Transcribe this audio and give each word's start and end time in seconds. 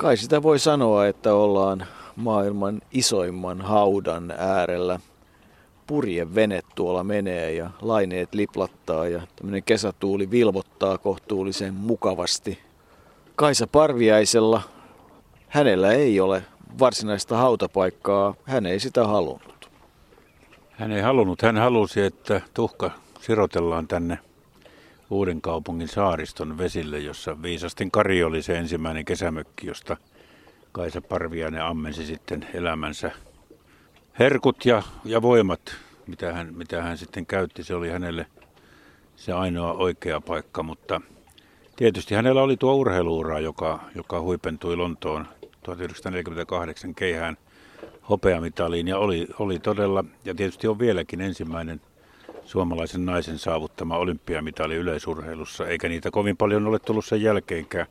Kai 0.00 0.16
sitä 0.16 0.42
voi 0.42 0.58
sanoa, 0.58 1.06
että 1.06 1.34
ollaan 1.34 1.86
maailman 2.16 2.80
isoimman 2.92 3.60
haudan 3.60 4.30
äärellä. 4.38 5.00
vene 6.34 6.60
tuolla 6.74 7.04
menee 7.04 7.52
ja 7.52 7.70
laineet 7.80 8.34
liplattaa 8.34 9.08
ja 9.08 9.22
tämmöinen 9.36 9.62
kesätuuli 9.62 10.30
vilvottaa 10.30 10.98
kohtuullisen 10.98 11.74
mukavasti. 11.74 12.58
Kaisa 13.36 13.66
Parviaisella, 13.66 14.62
hänellä 15.48 15.92
ei 15.92 16.20
ole 16.20 16.42
varsinaista 16.78 17.36
hautapaikkaa, 17.36 18.34
hän 18.44 18.66
ei 18.66 18.80
sitä 18.80 19.06
halunnut. 19.06 19.70
Hän 20.70 20.92
ei 20.92 21.02
halunnut, 21.02 21.42
hän 21.42 21.56
halusi, 21.56 22.00
että 22.00 22.40
tuhka 22.54 22.90
sirotellaan 23.20 23.88
tänne 23.88 24.18
Uuden 25.10 25.40
kaupungin 25.40 25.88
saariston 25.88 26.58
vesille, 26.58 26.98
jossa 26.98 27.42
Viisastin 27.42 27.90
Kari 27.90 28.24
oli 28.24 28.42
se 28.42 28.58
ensimmäinen 28.58 29.04
kesämökki, 29.04 29.66
josta 29.66 29.96
Kaisa 30.72 31.00
Parviainen 31.00 31.62
ammensi 31.62 32.06
sitten 32.06 32.46
elämänsä 32.54 33.10
herkut 34.18 34.66
ja, 34.66 34.82
ja 35.04 35.22
voimat, 35.22 35.60
mitä 36.06 36.32
hän, 36.32 36.54
mitä 36.54 36.82
hän 36.82 36.98
sitten 36.98 37.26
käytti. 37.26 37.64
Se 37.64 37.74
oli 37.74 37.90
hänelle 37.90 38.26
se 39.16 39.32
ainoa 39.32 39.72
oikea 39.72 40.20
paikka, 40.20 40.62
mutta 40.62 41.00
tietysti 41.76 42.14
hänellä 42.14 42.42
oli 42.42 42.56
tuo 42.56 42.74
urheiluura, 42.74 43.40
joka, 43.40 43.80
joka 43.94 44.20
huipentui 44.20 44.76
Lontoon 44.76 45.28
1948 45.62 46.94
keihään 46.94 47.36
hopeamitaliin 48.10 48.88
ja 48.88 48.98
oli, 48.98 49.26
oli 49.38 49.58
todella, 49.58 50.04
ja 50.24 50.34
tietysti 50.34 50.68
on 50.68 50.78
vieläkin 50.78 51.20
ensimmäinen 51.20 51.80
suomalaisen 52.50 53.06
naisen 53.06 53.38
saavuttama 53.38 53.96
olympiamitali 53.96 54.74
yleisurheilussa, 54.74 55.66
eikä 55.66 55.88
niitä 55.88 56.10
kovin 56.10 56.36
paljon 56.36 56.66
ole 56.66 56.78
tullut 56.78 57.04
sen 57.04 57.22
jälkeenkään. 57.22 57.86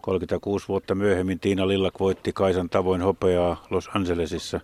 36 0.00 0.68
vuotta 0.68 0.94
myöhemmin 0.94 1.40
Tiina 1.40 1.68
Lillak 1.68 2.00
voitti 2.00 2.32
Kaisan 2.32 2.68
tavoin 2.68 3.02
hopeaa 3.02 3.66
Los 3.70 3.90
Angelesissa 3.94 4.60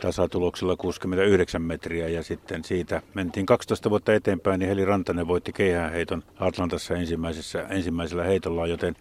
tasatuloksella 0.00 0.76
69 0.76 1.62
metriä 1.62 2.08
ja 2.08 2.22
sitten 2.22 2.64
siitä 2.64 3.02
mentiin 3.14 3.46
12 3.46 3.90
vuotta 3.90 4.14
eteenpäin, 4.14 4.58
niin 4.58 4.68
Heli 4.68 4.84
Rantanen 4.84 5.28
voitti 5.28 5.52
keihäänheiton 5.52 6.22
Atlantassa 6.40 6.94
ensimmäisessä, 6.94 7.62
ensimmäisellä 7.62 8.24
heitolla, 8.24 8.66
joten 8.66 8.96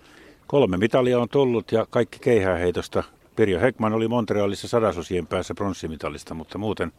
kolme 0.48 0.78
mitalia 0.78 1.20
on 1.20 1.30
tullut 1.30 1.72
ja 1.72 1.86
kaikki 1.90 2.20
keihäänheitosta. 2.20 3.04
Pirjo 3.36 3.60
Hekman 3.60 3.94
oli 3.94 4.08
Montrealissa 4.08 4.68
sadasosien 4.68 5.28
päässä 5.28 5.54
pronssimitalista, 5.54 6.34
mutta 6.34 6.58
muuten 6.58 6.92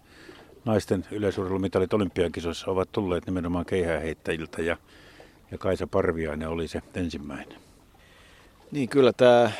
naisten 0.67 1.05
yleisurheilumitalit 1.11 1.95
olympiakisoissa 1.95 2.70
ovat 2.70 2.92
tulleet 2.92 3.27
nimenomaan 3.27 3.67
keihääheittäjiltä 3.67 4.62
ja, 4.62 4.77
ja 5.50 5.59
Kaisa 5.59 5.86
Parviainen 5.86 6.48
oli 6.48 6.69
se 6.69 6.83
ensimmäinen. 6.95 7.59
Niin 8.70 8.89
kyllä 8.89 9.12
tämä 9.12 9.50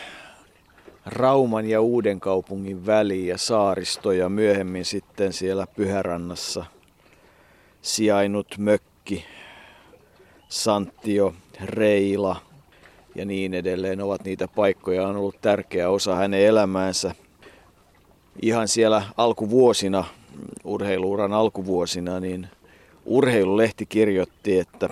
Rauman 1.07 1.67
ja 1.67 1.81
Uuden 1.81 2.21
kaupungin 2.21 2.87
väli 2.87 3.27
ja 3.27 3.39
saaristo 3.39 4.13
ja 4.13 4.29
myöhemmin 4.29 4.85
sitten 4.85 5.33
siellä 5.33 5.67
Pyhärannassa 5.77 6.65
sijainnut 7.83 8.55
mökki, 8.59 9.25
Santio, 10.49 11.35
Reila 11.65 12.37
ja 13.15 13.25
niin 13.25 13.55
edelleen 13.55 14.01
ovat 14.01 14.25
niitä 14.25 14.49
paikkoja. 14.49 15.09
On 15.09 15.17
ollut 15.17 15.41
tärkeä 15.41 15.91
osa 15.91 16.15
hänen 16.15 16.41
elämäänsä. 16.41 17.15
Ihan 18.43 18.69
siellä 18.69 19.03
alkuvuosina 19.17 20.05
urheiluuran 20.67 21.33
alkuvuosina, 21.33 22.21
niin 22.21 22.49
urheilulehti 23.05 23.87
kirjoitti, 23.87 24.59
että 24.59 24.89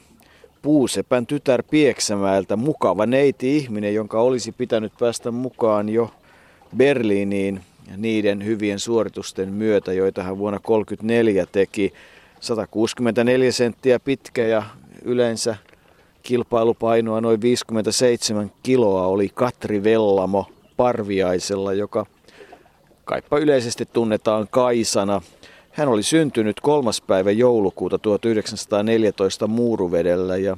Puusepän 0.62 1.26
tytär 1.26 1.62
Pieksämäeltä 1.70 2.56
mukava 2.56 3.06
neiti 3.06 3.56
ihminen, 3.56 3.94
jonka 3.94 4.20
olisi 4.20 4.52
pitänyt 4.52 4.92
päästä 4.98 5.30
mukaan 5.30 5.88
jo 5.88 6.10
Berliiniin 6.76 7.60
niiden 7.96 8.44
hyvien 8.44 8.78
suoritusten 8.78 9.52
myötä, 9.52 9.92
joita 9.92 10.22
hän 10.22 10.38
vuonna 10.38 10.58
1934 10.58 11.46
teki. 11.52 11.92
164 12.40 13.52
senttiä 13.52 14.00
pitkä 14.00 14.42
ja 14.42 14.62
yleensä 15.02 15.56
kilpailupainoa 16.22 17.20
noin 17.20 17.40
57 17.40 18.52
kiloa 18.62 19.06
oli 19.06 19.28
Katri 19.34 19.84
Vellamo 19.84 20.46
Parviaisella, 20.76 21.72
joka 21.72 22.06
kaipa 23.04 23.38
yleisesti 23.38 23.86
tunnetaan 23.92 24.48
Kaisana. 24.50 25.22
Hän 25.74 25.88
oli 25.88 26.02
syntynyt 26.02 26.60
kolmas 26.60 27.00
päivä 27.00 27.30
joulukuuta 27.30 27.98
1914 27.98 29.46
Muuruvedellä 29.46 30.36
ja 30.36 30.56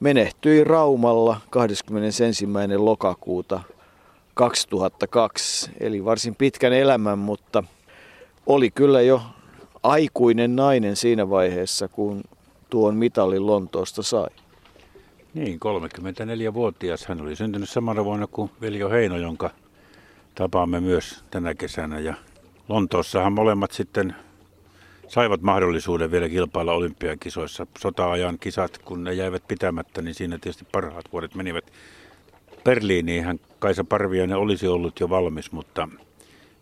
menehtyi 0.00 0.64
Raumalla 0.64 1.40
21. 1.50 2.46
lokakuuta 2.76 3.60
2002. 4.34 5.70
Eli 5.80 6.04
varsin 6.04 6.34
pitkän 6.34 6.72
elämän, 6.72 7.18
mutta 7.18 7.64
oli 8.46 8.70
kyllä 8.70 9.02
jo 9.02 9.22
aikuinen 9.82 10.56
nainen 10.56 10.96
siinä 10.96 11.30
vaiheessa, 11.30 11.88
kun 11.88 12.22
tuon 12.70 12.96
mitalin 12.96 13.46
Lontoosta 13.46 14.02
sai. 14.02 14.28
Niin, 15.34 15.60
34-vuotias. 15.60 17.06
Hän 17.06 17.20
oli 17.20 17.36
syntynyt 17.36 17.68
samana 17.68 18.04
vuonna 18.04 18.26
kuin 18.26 18.50
Veljo 18.60 18.90
Heino, 18.90 19.16
jonka 19.16 19.50
tapaamme 20.34 20.80
myös 20.80 21.24
tänä 21.30 21.54
kesänä. 21.54 21.98
Ja 21.98 22.14
Lontoossahan 22.68 23.32
molemmat 23.32 23.72
sitten 23.72 24.14
saivat 25.08 25.42
mahdollisuuden 25.42 26.10
vielä 26.10 26.28
kilpailla 26.28 26.72
olympiakisoissa. 26.72 27.66
Sota-ajan 27.78 28.38
kisat, 28.38 28.78
kun 28.78 29.04
ne 29.04 29.12
jäivät 29.12 29.48
pitämättä, 29.48 30.02
niin 30.02 30.14
siinä 30.14 30.38
tietysti 30.38 30.66
parhaat 30.72 31.12
vuodet 31.12 31.34
menivät. 31.34 31.72
Berliiniin 32.64 33.24
hän 33.24 33.40
Kaisa 33.58 33.84
Parviainen 33.84 34.36
olisi 34.36 34.66
ollut 34.66 35.00
jo 35.00 35.10
valmis, 35.10 35.52
mutta 35.52 35.88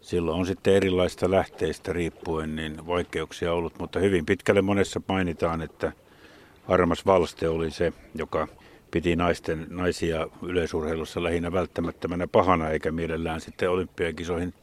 silloin 0.00 0.38
on 0.38 0.46
sitten 0.46 0.74
erilaista 0.74 1.30
lähteistä 1.30 1.92
riippuen 1.92 2.56
niin 2.56 2.86
vaikeuksia 2.86 3.52
ollut, 3.52 3.78
mutta 3.78 3.98
hyvin 3.98 4.26
pitkälle 4.26 4.62
monessa 4.62 5.00
mainitaan, 5.08 5.62
että 5.62 5.92
Armas 6.68 7.06
Valste 7.06 7.48
oli 7.48 7.70
se, 7.70 7.92
joka 8.14 8.48
piti 8.90 9.16
naisten, 9.16 9.66
naisia 9.70 10.26
yleisurheilussa 10.42 11.22
lähinnä 11.22 11.52
välttämättömänä 11.52 12.26
pahana, 12.26 12.68
eikä 12.68 12.92
mielellään 12.92 13.40
sitten 13.40 13.70
olympiakisoihin 13.70 14.54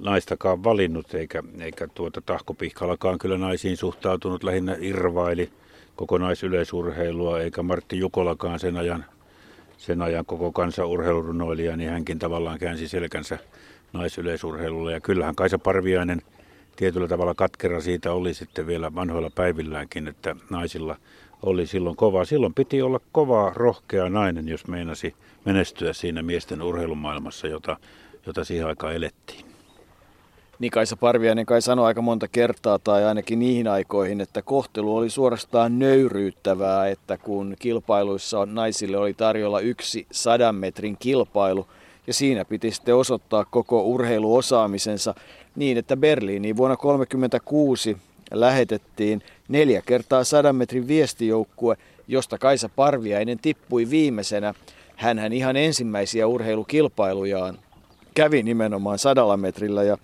naistakaan 0.00 0.64
valinnut, 0.64 1.14
eikä, 1.14 1.42
eikä 1.60 1.88
tuota 1.94 2.20
Tahko 2.20 2.54
Pihkalakaan 2.54 3.18
kyllä 3.18 3.38
naisiin 3.38 3.76
suhtautunut, 3.76 4.44
lähinnä 4.44 4.76
irvaili 4.80 5.50
kokonaisyleisurheilua, 5.96 7.40
eikä 7.40 7.62
Martti 7.62 7.98
Jukolakaan 7.98 8.58
sen 8.58 8.76
ajan, 8.76 9.04
sen 9.78 10.02
ajan 10.02 10.26
koko 10.26 10.52
kansan 10.52 10.86
urheilurunoilija, 10.86 11.76
niin 11.76 11.90
hänkin 11.90 12.18
tavallaan 12.18 12.58
käänsi 12.58 12.88
selkänsä 12.88 13.38
naisyleisurheilulle. 13.92 14.92
Ja 14.92 15.00
kyllähän 15.00 15.34
Kaisa 15.34 15.58
Parviainen 15.58 16.22
tietyllä 16.76 17.08
tavalla 17.08 17.34
katkera 17.34 17.80
siitä 17.80 18.12
oli 18.12 18.34
sitten 18.34 18.66
vielä 18.66 18.94
vanhoilla 18.94 19.30
päivilläänkin, 19.34 20.08
että 20.08 20.36
naisilla 20.50 20.96
oli 21.42 21.66
silloin 21.66 21.96
kova. 21.96 22.24
Silloin 22.24 22.54
piti 22.54 22.82
olla 22.82 23.00
kova, 23.12 23.52
rohkea 23.54 24.08
nainen, 24.08 24.48
jos 24.48 24.66
meinasi 24.66 25.14
menestyä 25.44 25.92
siinä 25.92 26.22
miesten 26.22 26.62
urheilumaailmassa, 26.62 27.46
jota, 27.46 27.76
jota 28.26 28.44
siihen 28.44 28.66
aikaan 28.66 28.94
elettiin. 28.94 29.49
Niin 30.60 30.70
Kaisa 30.70 30.96
Parviainen 30.96 31.46
kai 31.46 31.62
sanoi 31.62 31.86
aika 31.86 32.02
monta 32.02 32.28
kertaa, 32.28 32.78
tai 32.78 33.04
ainakin 33.04 33.38
niihin 33.38 33.68
aikoihin, 33.68 34.20
että 34.20 34.42
kohtelu 34.42 34.96
oli 34.96 35.10
suorastaan 35.10 35.78
nöyryyttävää, 35.78 36.88
että 36.88 37.18
kun 37.18 37.56
kilpailuissa 37.58 38.46
naisille 38.46 38.96
oli 38.96 39.14
tarjolla 39.14 39.60
yksi 39.60 40.06
sadan 40.12 40.54
metrin 40.54 40.96
kilpailu, 40.98 41.66
ja 42.06 42.14
siinä 42.14 42.44
piti 42.44 42.70
sitten 42.70 42.94
osoittaa 42.94 43.44
koko 43.44 43.82
urheiluosaamisensa 43.82 45.14
niin, 45.56 45.78
että 45.78 45.96
Berliiniin 45.96 46.56
vuonna 46.56 46.76
1936 46.76 47.96
lähetettiin 48.30 49.22
neljä 49.48 49.82
kertaa 49.86 50.24
sadan 50.24 50.56
metrin 50.56 50.88
viestijoukkue, 50.88 51.76
josta 52.08 52.38
Kaisa 52.38 52.68
Parviainen 52.76 53.38
tippui 53.38 53.90
viimeisenä. 53.90 54.54
Hänhän 54.96 55.32
ihan 55.32 55.56
ensimmäisiä 55.56 56.26
urheilukilpailujaan 56.26 57.58
kävi 58.14 58.42
nimenomaan 58.42 58.98
sadalla 58.98 59.36
metrillä 59.36 59.82
ja 59.82 59.98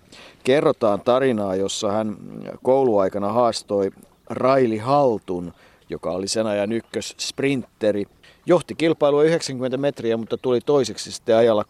kerrotaan 0.47 1.01
tarinaa, 1.01 1.55
jossa 1.55 1.91
hän 1.91 2.17
kouluaikana 2.63 3.31
haastoi 3.31 3.91
Raili 4.29 4.77
Haltun, 4.77 5.53
joka 5.89 6.11
oli 6.11 6.27
sen 6.27 6.47
ajan 6.47 6.71
ykkös 6.71 7.15
sprinteri. 7.19 8.03
Johti 8.45 8.75
kilpailua 8.75 9.23
90 9.23 9.77
metriä, 9.77 10.17
mutta 10.17 10.37
tuli 10.37 10.61
toiseksi 10.61 11.11
sitten 11.11 11.35
ajalla 11.35 11.65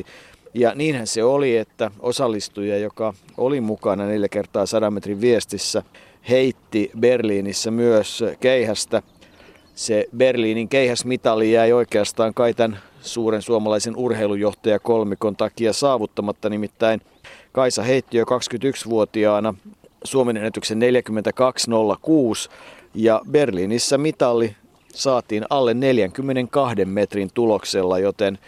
13.1. 0.00 0.06
Ja 0.54 0.72
niinhän 0.74 1.06
se 1.06 1.24
oli, 1.24 1.56
että 1.56 1.90
osallistuja, 2.00 2.78
joka 2.78 3.14
oli 3.36 3.60
mukana 3.60 4.06
neljä 4.06 4.28
kertaa 4.28 4.66
100 4.66 4.90
metrin 4.90 5.20
viestissä, 5.20 5.82
heitti 6.28 6.90
Berliinissä 7.00 7.70
myös 7.70 8.24
keihästä. 8.40 9.02
Se 9.74 10.06
Berliinin 10.16 10.68
keihäsmitali 10.68 11.52
jäi 11.52 11.72
oikeastaan 11.72 12.34
kai 12.34 12.54
tämän 12.54 12.78
suuren 13.00 13.42
suomalaisen 13.42 13.96
urheilujohtaja 13.96 14.78
kolmikon 14.78 15.36
takia 15.36 15.72
saavuttamatta. 15.72 16.48
Nimittäin 16.48 17.00
Kaisa 17.54 17.82
heitti 17.82 18.16
jo 18.16 18.24
21-vuotiaana 18.24 19.54
Suomen 20.04 20.36
ennätyksen 20.36 20.78
42.06 20.78 22.50
ja 22.94 23.20
Berliinissä 23.30 23.98
mitalli 23.98 24.56
saatiin 24.94 25.44
alle 25.50 25.74
42 25.74 26.84
metrin 26.84 27.30
tuloksella, 27.34 27.98
joten 27.98 28.38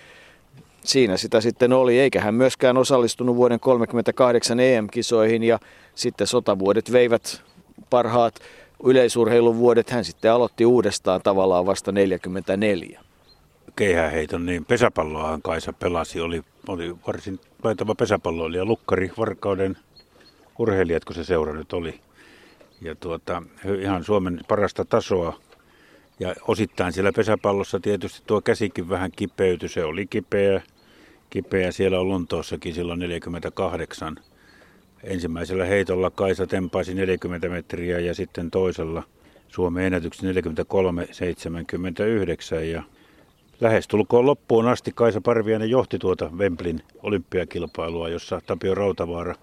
siinä 0.84 1.16
sitä 1.16 1.40
sitten 1.40 1.72
oli, 1.72 1.98
eikä 1.98 2.20
hän 2.20 2.34
myöskään 2.34 2.76
osallistunut 2.76 3.36
vuoden 3.36 3.60
1938 3.60 4.60
EM-kisoihin 4.60 5.42
ja 5.42 5.58
sitten 5.94 6.26
sotavuodet 6.26 6.92
veivät 6.92 7.42
parhaat 7.90 8.34
yleisurheilun 8.84 9.58
vuodet. 9.58 9.90
Hän 9.90 10.04
sitten 10.04 10.32
aloitti 10.32 10.66
uudestaan 10.66 11.20
tavallaan 11.22 11.66
vasta 11.66 11.92
44. 11.92 13.00
Keihäheiton, 13.76 14.46
niin 14.46 14.64
pesäpalloahan 14.64 15.42
Kaisa 15.42 15.72
pelasi, 15.72 16.20
oli, 16.20 16.42
oli 16.68 16.96
varsin 17.06 17.40
taitava 17.62 17.94
pesäpalloilija, 17.94 18.64
Lukkari, 18.64 19.10
Varkauden 19.18 19.76
urheilijat, 20.58 21.04
kun 21.04 21.14
se 21.14 21.24
seura 21.24 21.52
nyt 21.52 21.72
oli. 21.72 22.00
Ja 22.80 22.94
tuota, 22.94 23.42
ihan 23.80 24.04
Suomen 24.04 24.40
parasta 24.48 24.84
tasoa. 24.84 25.40
Ja 26.20 26.34
osittain 26.48 26.92
siellä 26.92 27.12
pesäpallossa 27.12 27.80
tietysti 27.80 28.22
tuo 28.26 28.40
käsikin 28.40 28.88
vähän 28.88 29.10
kipeytyi, 29.16 29.68
se 29.68 29.84
oli 29.84 30.06
kipeä, 30.06 30.62
kipeä 31.30 31.72
siellä 31.72 32.00
on 32.00 32.08
Lontoossakin 32.08 32.74
silloin 32.74 32.98
48. 32.98 34.16
Ensimmäisellä 35.02 35.64
heitolla 35.64 36.10
Kaisa 36.10 36.46
tempaisi 36.46 36.94
40 36.94 37.48
metriä 37.48 37.98
ja 37.98 38.14
sitten 38.14 38.50
toisella 38.50 39.02
Suomen 39.48 39.84
ennätyksi 39.84 40.32
43,79 40.32 40.38
ja 42.64 42.82
lähestulkoon 43.60 44.26
loppuun 44.26 44.68
asti 44.68 44.92
Kaisa 44.94 45.20
Parviainen 45.20 45.70
johti 45.70 45.98
tuota 45.98 46.30
Wemblin 46.36 46.80
olympiakilpailua, 47.02 48.08
jossa 48.08 48.40
Tapio 48.46 48.74
Rautavaara 48.74 49.34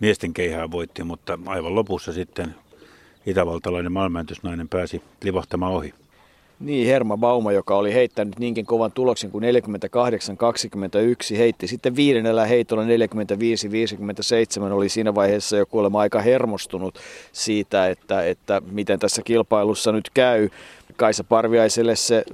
miesten 0.00 0.34
keihää 0.34 0.70
voitti, 0.70 1.04
mutta 1.04 1.38
aivan 1.46 1.74
lopussa 1.74 2.12
sitten 2.12 2.54
itävaltalainen 3.26 3.92
maailmanennätysnainen 3.92 4.68
pääsi 4.68 5.02
livahtamaan 5.22 5.72
ohi. 5.72 5.94
Niin, 6.60 6.86
Herma 6.86 7.16
Bauma, 7.16 7.52
joka 7.52 7.76
oli 7.76 7.94
heittänyt 7.94 8.38
niinkin 8.38 8.66
kovan 8.66 8.92
tuloksen 8.92 9.30
kuin 9.30 9.44
48-21, 11.34 11.36
heitti 11.36 11.66
sitten 11.66 11.96
viidennellä 11.96 12.46
heitolla 12.46 12.82
45-57, 12.84 12.86
oli 14.72 14.88
siinä 14.88 15.14
vaiheessa 15.14 15.56
jo 15.56 15.66
kuulemma 15.66 16.00
aika 16.00 16.20
hermostunut 16.20 16.98
siitä, 17.32 17.88
että, 17.88 18.22
että 18.26 18.62
miten 18.70 18.98
tässä 18.98 19.22
kilpailussa 19.22 19.92
nyt 19.92 20.10
käy. 20.14 20.48
Kaisa 20.96 21.24
Parviaiselle 21.24 21.96
se 21.96 22.24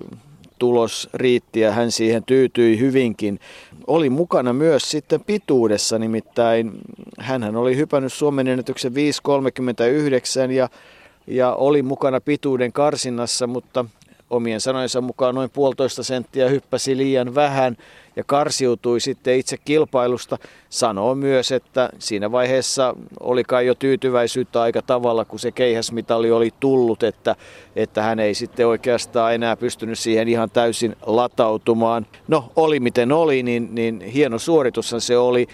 tulos 0.63 1.09
riitti 1.15 1.61
ja 1.61 1.73
hän 1.73 1.91
siihen 1.91 2.25
tyytyi 2.25 2.79
hyvinkin. 2.79 3.41
Oli 3.87 4.11
mukana 4.11 4.53
myös 4.53 4.91
sitten 4.91 5.21
pituudessa, 5.21 5.99
nimittäin 5.99 6.73
hän 7.19 7.57
oli 7.57 7.77
hypännyt 7.77 8.13
Suomen 8.13 8.49
ennätyksen 8.49 8.93
5.39 8.93 10.51
ja, 10.51 10.69
ja 11.27 11.55
oli 11.55 11.83
mukana 11.83 12.21
pituuden 12.21 12.73
karsinnassa, 12.73 13.47
mutta 13.47 13.85
omien 14.33 14.61
sanojensa 14.61 15.01
mukaan 15.01 15.35
noin 15.35 15.51
puolitoista 15.51 16.03
senttiä 16.03 16.49
hyppäsi 16.49 16.97
liian 16.97 17.35
vähän 17.35 17.77
ja 18.17 18.25
karsiutui 18.25 19.01
sitten 19.01 19.39
itse 19.39 19.57
kilpailusta. 19.57 20.39
Sanoo 20.69 21.15
myös, 21.15 21.53
että 21.53 21.91
siinä 21.99 22.33
vaiheessa 22.33 22.95
oli 23.21 23.45
kai 23.45 23.67
jo 23.67 23.75
tyytyväisyyttä 23.75 24.63
aika 24.63 24.83
tavalla, 24.83 25.25
kun 25.25 25.39
se 25.39 25.53
keihäsmitali 25.53 26.31
oli 26.31 26.51
tullut, 26.61 27.03
että, 27.03 27.37
että 27.77 28.03
hän 28.03 28.21
ei 28.21 28.35
sitten 28.35 28.67
oikeastaan 28.67 29.35
enää 29.35 29.57
pystynyt 29.57 29.99
siihen 29.99 30.29
ihan 30.29 30.51
täysin 30.51 30.97
latautumaan. 31.07 32.07
No 32.29 32.53
oli 32.57 32.81
miten 32.81 33.13
oli, 33.13 33.43
niin, 33.43 33.75
niin 33.75 34.01
hieno 34.01 34.39
suoritushan 34.39 35.01
se 35.01 35.19
oli. 35.19 35.47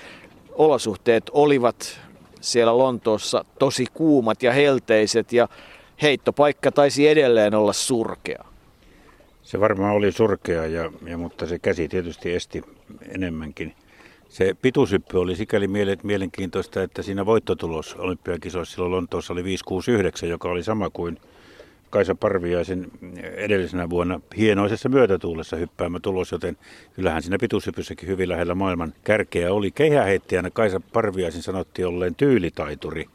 Olosuhteet 0.53 1.31
olivat 1.33 2.01
siellä 2.41 2.79
Lontoossa 2.79 3.45
tosi 3.59 3.87
kuumat 3.95 4.43
ja 4.43 4.53
helteiset 4.53 5.33
ja 5.33 5.49
heittopaikka 6.03 6.73
taisi 6.73 7.09
edelleen 7.09 7.55
olla 7.55 7.73
surkea. 7.73 8.45
Se 9.49 9.61
varmaan 9.61 9.95
oli 9.95 10.13
surkea, 10.13 10.67
ja, 10.67 10.93
ja, 11.07 11.19
mutta 11.19 11.47
se 11.47 11.59
käsi 11.59 11.89
tietysti 11.89 12.35
esti 12.35 12.63
enemmänkin. 13.09 13.75
Se 14.29 14.55
pituushyppy 14.63 15.19
oli 15.19 15.37
sikäli 15.37 15.69
mielenkiintoista, 16.03 16.83
että 16.83 17.03
siinä 17.03 17.27
voittotulos 17.27 17.95
olympiakisoissa 17.95 18.75
silloin 18.75 18.93
Lontoossa 18.93 19.33
oli 19.33 19.45
569, 19.45 20.29
joka 20.29 20.49
oli 20.49 20.63
sama 20.63 20.91
kuin 20.91 21.19
Kaisa 21.91 22.15
Parviaisen 22.15 22.87
edellisenä 23.23 23.91
vuonna 23.91 24.21
hienoisessa 24.37 24.89
myötätuulessa 24.89 25.57
hyppäämä 25.57 26.01
tulos, 26.01 26.33
joten 26.33 26.57
kyllähän 26.95 27.23
siinä 27.23 27.39
pituushypyssäkin 27.41 28.09
hyvin 28.09 28.29
lähellä 28.29 28.55
maailman 28.55 28.95
kärkeä 29.05 29.53
oli. 29.53 29.71
Keihäheittäjänä 29.71 30.51
Kaisa 30.51 30.81
Parviaisen 30.93 31.43
sanottiin 31.43 31.89
olleen 31.89 32.15
tyylitaituri. 32.15 33.07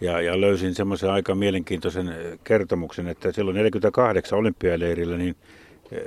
Ja, 0.00 0.20
ja 0.20 0.40
löysin 0.40 0.74
semmoisen 0.74 1.10
aika 1.10 1.34
mielenkiintoisen 1.34 2.14
kertomuksen, 2.44 3.08
että 3.08 3.32
silloin 3.32 3.56
48 3.56 4.38
olympialeirillä 4.38 5.16
niin 5.16 5.36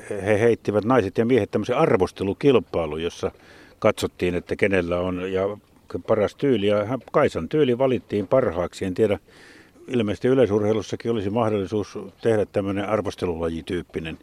he 0.09 0.39
heittivät 0.39 0.85
naiset 0.85 1.17
ja 1.17 1.25
miehet 1.25 1.51
tämmöisen 1.51 1.77
arvostelukilpailun, 1.77 3.03
jossa 3.03 3.31
katsottiin, 3.79 4.35
että 4.35 4.55
kenellä 4.55 4.99
on 4.99 5.33
ja 5.33 5.57
paras 6.07 6.35
tyyli. 6.35 6.67
Ja 6.67 6.99
Kaisan 7.11 7.49
tyyli 7.49 7.77
valittiin 7.77 8.27
parhaaksi. 8.27 8.85
En 8.85 8.93
tiedä, 8.93 9.19
ilmeisesti 9.87 10.27
yleisurheilussakin 10.27 11.11
olisi 11.11 11.29
mahdollisuus 11.29 11.99
tehdä 12.21 12.45
tämmöinen 12.45 12.89
arvostelulajityyppinen 12.89 14.17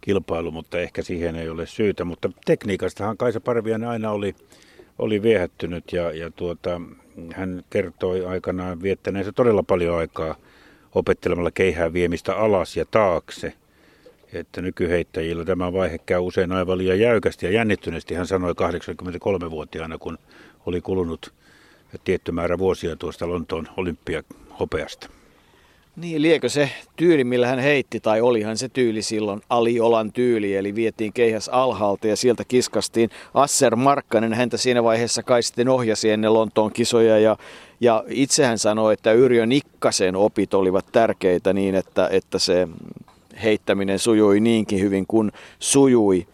kilpailu, 0.00 0.50
mutta 0.50 0.80
ehkä 0.80 1.02
siihen 1.02 1.36
ei 1.36 1.48
ole 1.48 1.66
syytä. 1.66 2.04
Mutta 2.04 2.30
tekniikastahan 2.44 3.16
Kaisa 3.16 3.40
Parviainen 3.40 3.88
aina 3.88 4.10
oli, 4.10 4.34
oli 4.98 5.22
viehättynyt 5.22 5.92
ja, 5.92 6.12
ja 6.12 6.30
tuota, 6.30 6.80
hän 7.34 7.64
kertoi 7.70 8.26
aikanaan 8.26 8.82
viettäneensä 8.82 9.32
todella 9.32 9.62
paljon 9.62 9.98
aikaa 9.98 10.36
opettelemalla 10.94 11.50
keihää 11.50 11.92
viemistä 11.92 12.36
alas 12.36 12.76
ja 12.76 12.84
taakse– 12.84 13.52
että 14.32 14.62
nykyheittäjillä 14.62 15.44
tämä 15.44 15.72
vaihe 15.72 15.98
käy 15.98 16.18
usein 16.18 16.52
aivan 16.52 16.78
liian 16.78 17.00
jäykästi 17.00 17.46
ja 17.46 17.52
jännittyneesti, 17.52 18.14
hän 18.14 18.26
sanoi 18.26 18.52
83-vuotiaana, 18.52 19.98
kun 19.98 20.18
oli 20.66 20.80
kulunut 20.80 21.32
tietty 22.04 22.32
määrä 22.32 22.58
vuosia 22.58 22.96
tuosta 22.96 23.28
Lontoon 23.28 23.68
olympiahopeasta. 23.76 25.08
Niin, 25.96 26.22
liekö 26.22 26.48
se 26.48 26.70
tyyli, 26.96 27.24
millä 27.24 27.46
hän 27.46 27.58
heitti, 27.58 28.00
tai 28.00 28.20
olihan 28.20 28.58
se 28.58 28.68
tyyli 28.68 29.02
silloin 29.02 29.40
aliolan 29.48 30.12
tyyli, 30.12 30.56
eli 30.56 30.74
vietiin 30.74 31.12
keihäs 31.12 31.48
alhaalta 31.48 32.06
ja 32.06 32.16
sieltä 32.16 32.44
kiskastiin. 32.44 33.10
Asser 33.34 33.76
Markkanen 33.76 34.32
häntä 34.32 34.56
siinä 34.56 34.82
vaiheessa 34.84 35.22
kai 35.22 35.42
sitten 35.42 35.68
ohjasi 35.68 36.10
ennen 36.10 36.34
Lontoon 36.34 36.72
kisoja, 36.72 37.18
ja, 37.18 37.36
ja 37.80 38.04
itse 38.08 38.44
hän 38.44 38.58
sanoi, 38.58 38.92
että 38.92 39.12
Yrjö 39.12 39.46
Nikkasen 39.46 40.16
opit 40.16 40.54
olivat 40.54 40.86
tärkeitä 40.92 41.52
niin, 41.52 41.74
että, 41.74 42.08
että 42.08 42.38
se 42.38 42.68
heittäminen 43.42 43.98
sujui 43.98 44.40
niinkin 44.40 44.80
hyvin 44.80 45.04
kuin 45.08 45.32
sujui. 45.58 46.26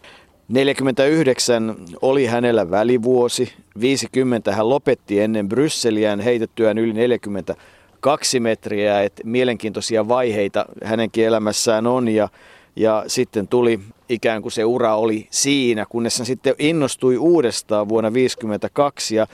49 0.47 1.75
oli 2.01 2.25
hänellä 2.25 2.71
välivuosi, 2.71 3.53
50 3.79 4.55
hän 4.55 4.69
lopetti 4.69 5.19
ennen 5.19 5.49
Brysseliään 5.49 6.19
heitettyään 6.19 6.77
yli 6.77 6.93
42 6.93 8.39
metriä, 8.39 9.01
että 9.01 9.21
mielenkiintoisia 9.25 10.07
vaiheita 10.07 10.65
hänenkin 10.83 11.25
elämässään 11.25 11.87
on. 11.87 12.07
Ja, 12.07 12.29
ja 12.75 13.03
sitten 13.07 13.47
tuli 13.47 13.79
ikään 14.09 14.41
kuin 14.41 14.51
se 14.51 14.65
ura 14.65 14.95
oli 14.95 15.27
siinä, 15.29 15.85
kunnes 15.89 16.19
hän 16.19 16.25
sitten 16.25 16.55
innostui 16.59 17.17
uudestaan 17.17 17.89
vuonna 17.89 18.09
1952 18.09 19.15
ja 19.15 19.27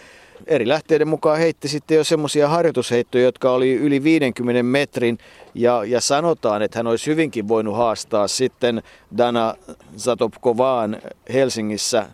eri 0.48 0.68
lähteiden 0.68 1.08
mukaan 1.08 1.40
heitti 1.40 1.68
sitten 1.68 1.98
jo 1.98 2.04
semmoisia 2.04 2.48
harjoitusheittoja, 2.48 3.24
jotka 3.24 3.52
oli 3.52 3.74
yli 3.74 4.04
50 4.04 4.64
metrin. 4.64 5.18
Ja, 5.54 5.84
ja 5.84 6.02
sanotaan, 6.02 6.62
että 6.62 6.80
hän 6.80 6.88
olisi 6.88 7.12
hyvinkin 7.12 7.48
voinut 7.48 7.75
haastaa 7.75 8.28
sitten 8.28 8.84
Dana 9.18 9.56
Zatopkovaan 9.98 10.98
Helsingissä. 11.34 12.06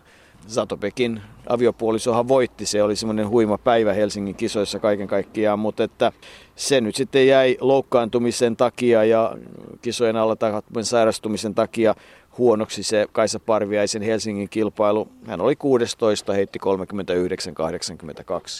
Zatopekin 0.48 1.20
aviopuolisohan 1.46 2.28
voitti, 2.28 2.66
se 2.66 2.82
oli 2.82 2.96
semmoinen 2.96 3.28
huima 3.28 3.58
päivä 3.58 3.92
Helsingin 3.92 4.34
kisoissa 4.34 4.78
kaiken 4.78 5.08
kaikkiaan, 5.08 5.58
mutta 5.58 5.84
että 5.84 6.12
se 6.56 6.80
nyt 6.80 6.94
sitten 6.96 7.26
jäi 7.26 7.56
loukkaantumisen 7.60 8.56
takia 8.56 9.04
ja 9.04 9.36
kisojen 9.82 10.16
alla 10.16 10.36
sairastumisen 10.82 11.54
takia 11.54 11.94
huonoksi 12.38 12.82
se 12.82 13.06
Kaisa 13.12 13.40
Parviaisen 13.40 14.02
Helsingin 14.02 14.48
kilpailu. 14.48 15.08
Hän 15.26 15.40
oli 15.40 15.56
16, 15.56 16.32
heitti 16.32 16.58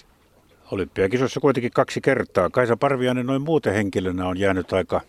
39-82. 0.03 0.05
Olympiakisoissa 0.71 1.41
kuitenkin 1.41 1.73
kaksi 1.75 2.01
kertaa. 2.01 2.51
Kaisa 2.51 2.77
Parviainen 2.77 3.27
noin 3.27 3.43
muuten 3.43 3.75
henkilönä 3.75 4.29
on 4.29 4.39
jäänyt 4.39 4.73
aika 4.73 5.01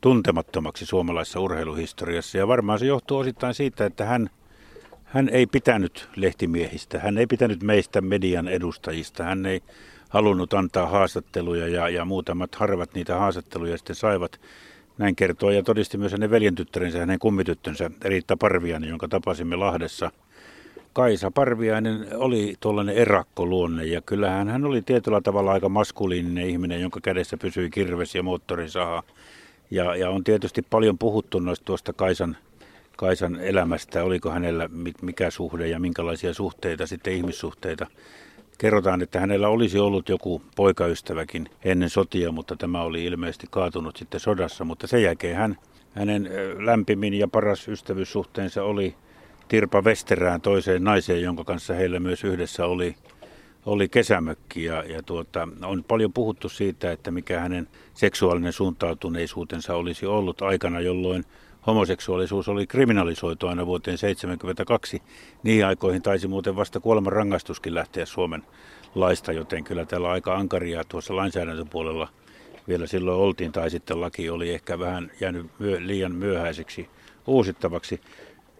tuntemattomaksi 0.00 0.86
suomalaisessa 0.86 1.40
urheiluhistoriassa. 1.40 2.38
Ja 2.38 2.48
varmaan 2.48 2.78
se 2.78 2.86
johtuu 2.86 3.18
osittain 3.18 3.54
siitä, 3.54 3.86
että 3.86 4.04
hän, 4.04 4.30
hän 5.04 5.28
ei 5.28 5.46
pitänyt 5.46 6.08
lehtimiehistä, 6.16 6.98
hän 6.98 7.18
ei 7.18 7.26
pitänyt 7.26 7.62
meistä 7.62 8.00
median 8.00 8.48
edustajista, 8.48 9.24
hän 9.24 9.46
ei 9.46 9.62
halunnut 10.08 10.54
antaa 10.54 10.86
haastatteluja 10.86 11.68
ja, 11.68 11.88
ja 11.88 12.04
muutamat 12.04 12.54
harvat 12.54 12.94
niitä 12.94 13.16
haastatteluja 13.16 13.76
sitten 13.76 13.96
saivat. 13.96 14.40
Näin 15.00 15.16
kertoo 15.16 15.50
ja 15.50 15.62
todisti 15.62 15.98
myös 15.98 16.12
hänen 16.12 16.30
veljentyttärensä, 16.30 16.98
hänen 16.98 17.18
kummityttönsä 17.18 17.90
Riitta 18.04 18.36
Parviainen, 18.36 18.90
jonka 18.90 19.08
tapasimme 19.08 19.56
Lahdessa. 19.56 20.10
Kaisa 20.92 21.30
Parviainen 21.30 22.06
oli 22.14 22.54
tuollainen 22.60 22.96
erakkoluonne 22.96 23.84
ja 23.84 24.00
kyllähän 24.00 24.48
hän 24.48 24.64
oli 24.64 24.82
tietyllä 24.82 25.20
tavalla 25.20 25.52
aika 25.52 25.68
maskuliininen 25.68 26.46
ihminen, 26.46 26.80
jonka 26.80 27.00
kädessä 27.02 27.36
pysyi 27.36 27.70
kirves 27.70 28.14
ja 28.14 28.22
moottorisaha. 28.22 29.02
Ja, 29.70 29.96
ja 29.96 30.10
on 30.10 30.24
tietysti 30.24 30.62
paljon 30.62 30.98
puhuttu 30.98 31.38
noista 31.38 31.64
tuosta 31.64 31.92
Kaisan, 31.92 32.36
Kaisan 32.96 33.40
elämästä, 33.40 34.04
oliko 34.04 34.30
hänellä 34.30 34.68
mikä 35.02 35.30
suhde 35.30 35.68
ja 35.68 35.80
minkälaisia 35.80 36.34
suhteita, 36.34 36.86
sitten 36.86 37.12
ihmissuhteita. 37.12 37.86
Kerrotaan, 38.60 39.02
että 39.02 39.20
hänellä 39.20 39.48
olisi 39.48 39.78
ollut 39.78 40.08
joku 40.08 40.42
poikaystäväkin 40.56 41.48
ennen 41.64 41.90
sotia, 41.90 42.32
mutta 42.32 42.56
tämä 42.56 42.82
oli 42.82 43.04
ilmeisesti 43.04 43.46
kaatunut 43.50 43.96
sitten 43.96 44.20
sodassa. 44.20 44.64
Mutta 44.64 44.86
sen 44.86 45.02
jälkeen 45.02 45.36
hän, 45.36 45.58
hänen 45.94 46.30
lämpimin 46.58 47.14
ja 47.14 47.28
paras 47.28 47.68
ystävyyssuhteensa 47.68 48.62
oli 48.62 48.94
Tirpa 49.48 49.82
Westerään 49.82 50.40
toiseen 50.40 50.84
naiseen, 50.84 51.22
jonka 51.22 51.44
kanssa 51.44 51.74
heillä 51.74 52.00
myös 52.00 52.24
yhdessä 52.24 52.66
oli, 52.66 52.94
oli 53.66 53.88
kesämökki. 53.88 54.64
Ja, 54.64 54.84
ja 54.84 55.02
tuota, 55.02 55.48
on 55.64 55.84
paljon 55.88 56.12
puhuttu 56.12 56.48
siitä, 56.48 56.92
että 56.92 57.10
mikä 57.10 57.40
hänen 57.40 57.68
seksuaalinen 57.94 58.52
suuntautuneisuutensa 58.52 59.74
olisi 59.74 60.06
ollut 60.06 60.42
aikana, 60.42 60.80
jolloin 60.80 61.24
homoseksuaalisuus 61.70 62.48
oli 62.48 62.66
kriminalisoitu 62.66 63.46
aina 63.46 63.66
vuoteen 63.66 63.98
1972. 63.98 65.02
Niihin 65.42 65.66
aikoihin 65.66 66.02
taisi 66.02 66.28
muuten 66.28 66.56
vasta 66.56 66.80
kuoleman 66.80 67.12
rangaistuskin 67.12 67.74
lähteä 67.74 68.06
Suomen 68.06 68.42
laista, 68.94 69.32
joten 69.32 69.64
kyllä 69.64 69.84
täällä 69.84 70.10
aika 70.10 70.36
ankaria 70.36 70.84
tuossa 70.84 71.16
lainsäädäntöpuolella 71.16 72.08
vielä 72.68 72.86
silloin 72.86 73.20
oltiin, 73.20 73.52
tai 73.52 73.70
sitten 73.70 74.00
laki 74.00 74.30
oli 74.30 74.50
ehkä 74.50 74.78
vähän 74.78 75.10
jäänyt 75.20 75.46
myö, 75.58 75.76
liian 75.80 76.12
myöhäiseksi 76.12 76.88
uusittavaksi. 77.26 78.00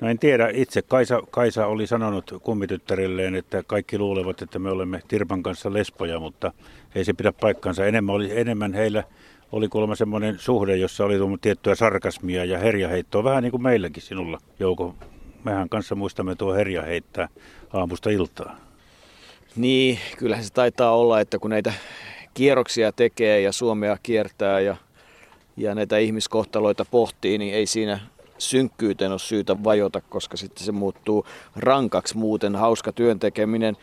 No 0.00 0.09
en 0.09 0.19
tiedä, 0.19 0.50
itse 0.52 0.83
Kaisa, 0.83 1.23
Kaisa 1.31 1.67
oli 1.67 1.87
sanonut 1.87 2.35
kummityttärilleen, 2.43 3.35
että 3.35 3.62
kaikki 3.62 3.99
luulevat, 3.99 4.43
että 4.43 4.59
me 4.59 4.71
olemme 4.71 5.02
Tirpan 5.09 5.43
kanssa 5.43 5.73
lespoja, 5.73 6.21
mutta 6.21 6.52
ei 6.95 7.05
se 7.05 7.12
pidä 7.12 7.33
paikkansa. 7.33 7.87
Enemmän, 7.87 8.14
oli, 8.14 8.38
enemmän 8.38 8.75
heillä 8.75 9.05
oli 9.52 9.69
kuulemma 9.69 9.95
semmoinen 9.95 10.38
suhde, 10.38 10.76
jossa 10.76 11.04
oli 11.04 11.16
tiettyä 11.40 11.75
sarkasmia 11.75 12.45
ja 12.45 12.59
herjaheittoa, 12.59 13.25
vähän 13.25 13.42
niin 13.42 13.50
kuin 13.50 13.62
meilläkin 13.62 14.02
sinulla, 14.02 14.38
Jouko. 14.61 14.95
Mehän 15.45 15.69
kanssa 15.69 15.95
muistamme 15.95 16.35
tuo 16.35 16.54
herja 16.54 16.83
heittää 16.83 17.28
aamusta 17.73 18.11
iltaa. 18.11 18.57
Niin, 19.57 19.99
kyllähän 20.16 20.45
se 20.45 20.52
taitaa 20.52 20.97
olla, 20.97 21.21
että 21.21 21.38
kun 21.38 21.50
näitä 21.50 21.73
kierroksia 22.35 22.92
tekee 22.92 23.40
ja 23.40 23.52
Suomea 23.52 23.97
kiertää 24.02 24.61
ja, 24.61 24.76
ja 25.57 25.75
näitä 25.75 25.99
ihmiskohtaloita 25.99 26.85
pohtii, 26.85 27.38
niin 27.38 27.54
ei 27.54 27.66
siinä 27.66 28.00
synkkyyteen 28.38 29.11
ole 29.11 29.19
syytä 29.19 29.64
vajota, 29.64 30.00
koska 30.00 30.37
sitten 30.37 30.64
se 30.64 30.73
muuttuu 30.73 31.26
rankaksi 31.57 32.16
muuten 32.16 32.57
hauska 32.57 32.92
työntekeminen. 32.92 33.76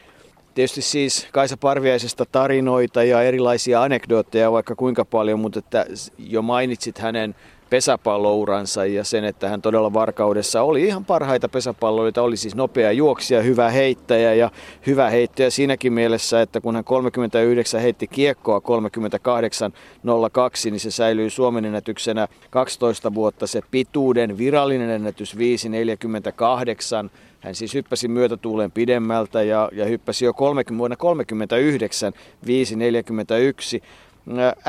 Tietysti 0.57 0.81
siis 0.81 1.27
Kaisa 1.31 1.57
Parviaisesta 1.57 2.25
tarinoita 2.31 3.03
ja 3.03 3.21
erilaisia 3.21 3.83
anekdootteja 3.83 4.51
vaikka 4.51 4.75
kuinka 4.75 5.05
paljon, 5.05 5.39
mutta 5.39 5.59
että 5.59 5.85
jo 6.17 6.41
mainitsit 6.41 6.97
hänen 6.97 7.35
pesäpallouransa 7.69 8.85
ja 8.85 9.03
sen, 9.03 9.23
että 9.23 9.49
hän 9.49 9.61
todella 9.61 9.93
varkaudessa 9.93 10.61
oli 10.61 10.83
ihan 10.83 11.05
parhaita 11.05 11.49
pesäpalloilijoita, 11.49 12.21
oli 12.21 12.37
siis 12.37 12.55
nopea 12.55 12.91
juoksija, 12.91 13.41
hyvä 13.41 13.69
heittäjä 13.69 14.33
ja 14.33 14.51
hyvä 14.87 15.09
heittäjä 15.09 15.49
siinäkin 15.49 15.93
mielessä, 15.93 16.41
että 16.41 16.61
kun 16.61 16.75
hän 16.75 16.83
39 16.83 17.81
heitti 17.81 18.07
kiekkoa 18.07 18.59
38.02, 18.59 18.63
niin 20.71 20.79
se 20.79 20.91
säilyi 20.91 21.29
Suomen 21.29 21.65
ennätyksenä 21.65 22.27
12 22.49 23.13
vuotta 23.13 23.47
se 23.47 23.61
pituuden 23.71 24.37
virallinen 24.37 24.89
ennätys 24.89 25.35
5.48. 25.35 25.41
Hän 27.47 27.55
siis 27.55 27.73
hyppäsi 27.73 28.07
myötätuulen 28.07 28.71
pidemmältä 28.71 29.43
ja, 29.43 29.69
ja 29.73 29.85
hyppäsi 29.85 30.25
jo 30.25 30.33
30, 30.33 30.79
vuonna 30.79 30.95
39 30.95 32.13
5.41 32.45 33.83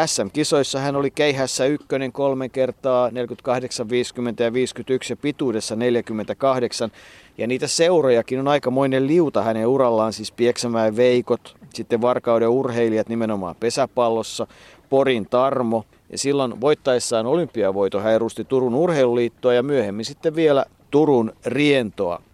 SM-kisoissa 0.07 0.79
hän 0.79 0.97
oli 0.97 1.11
keihässä 1.11 1.67
ykkönen 1.67 2.13
kolme 2.13 2.49
kertaa, 2.49 3.11
48, 3.11 3.91
50 3.91 4.45
ja 4.45 4.53
51 4.53 5.13
ja 5.13 5.17
pituudessa 5.17 5.77
48. 5.77 6.91
Ja 7.39 7.47
niitä 7.47 7.67
seurojakin 7.67 8.41
on 8.41 8.49
aikamoinen 8.49 9.07
liuta 9.07 9.43
hänen 9.43 9.67
urallaan, 9.67 10.13
siis 10.13 10.33
Pieksämäen 10.33 10.97
Veikot, 10.97 11.57
sitten 11.75 12.01
Varkauden 12.01 12.49
urheilijat 12.49 13.09
nimenomaan 13.09 13.57
pesäpallossa, 13.61 14.47
Porin 14.89 15.27
Tarmo. 15.27 15.85
Ja 16.11 16.19
silloin 16.19 16.61
voittaessaan 16.61 17.27
olympiavoito 17.27 18.01
hän 18.01 18.15
edusti 18.15 18.45
Turun 18.45 18.75
urheiluliittoa 18.75 19.55
ja 19.55 19.63
myöhemmin 19.63 20.05
sitten 20.05 20.35
vielä 20.35 20.65
Turun 20.91 21.33
rientoa. 21.47 22.28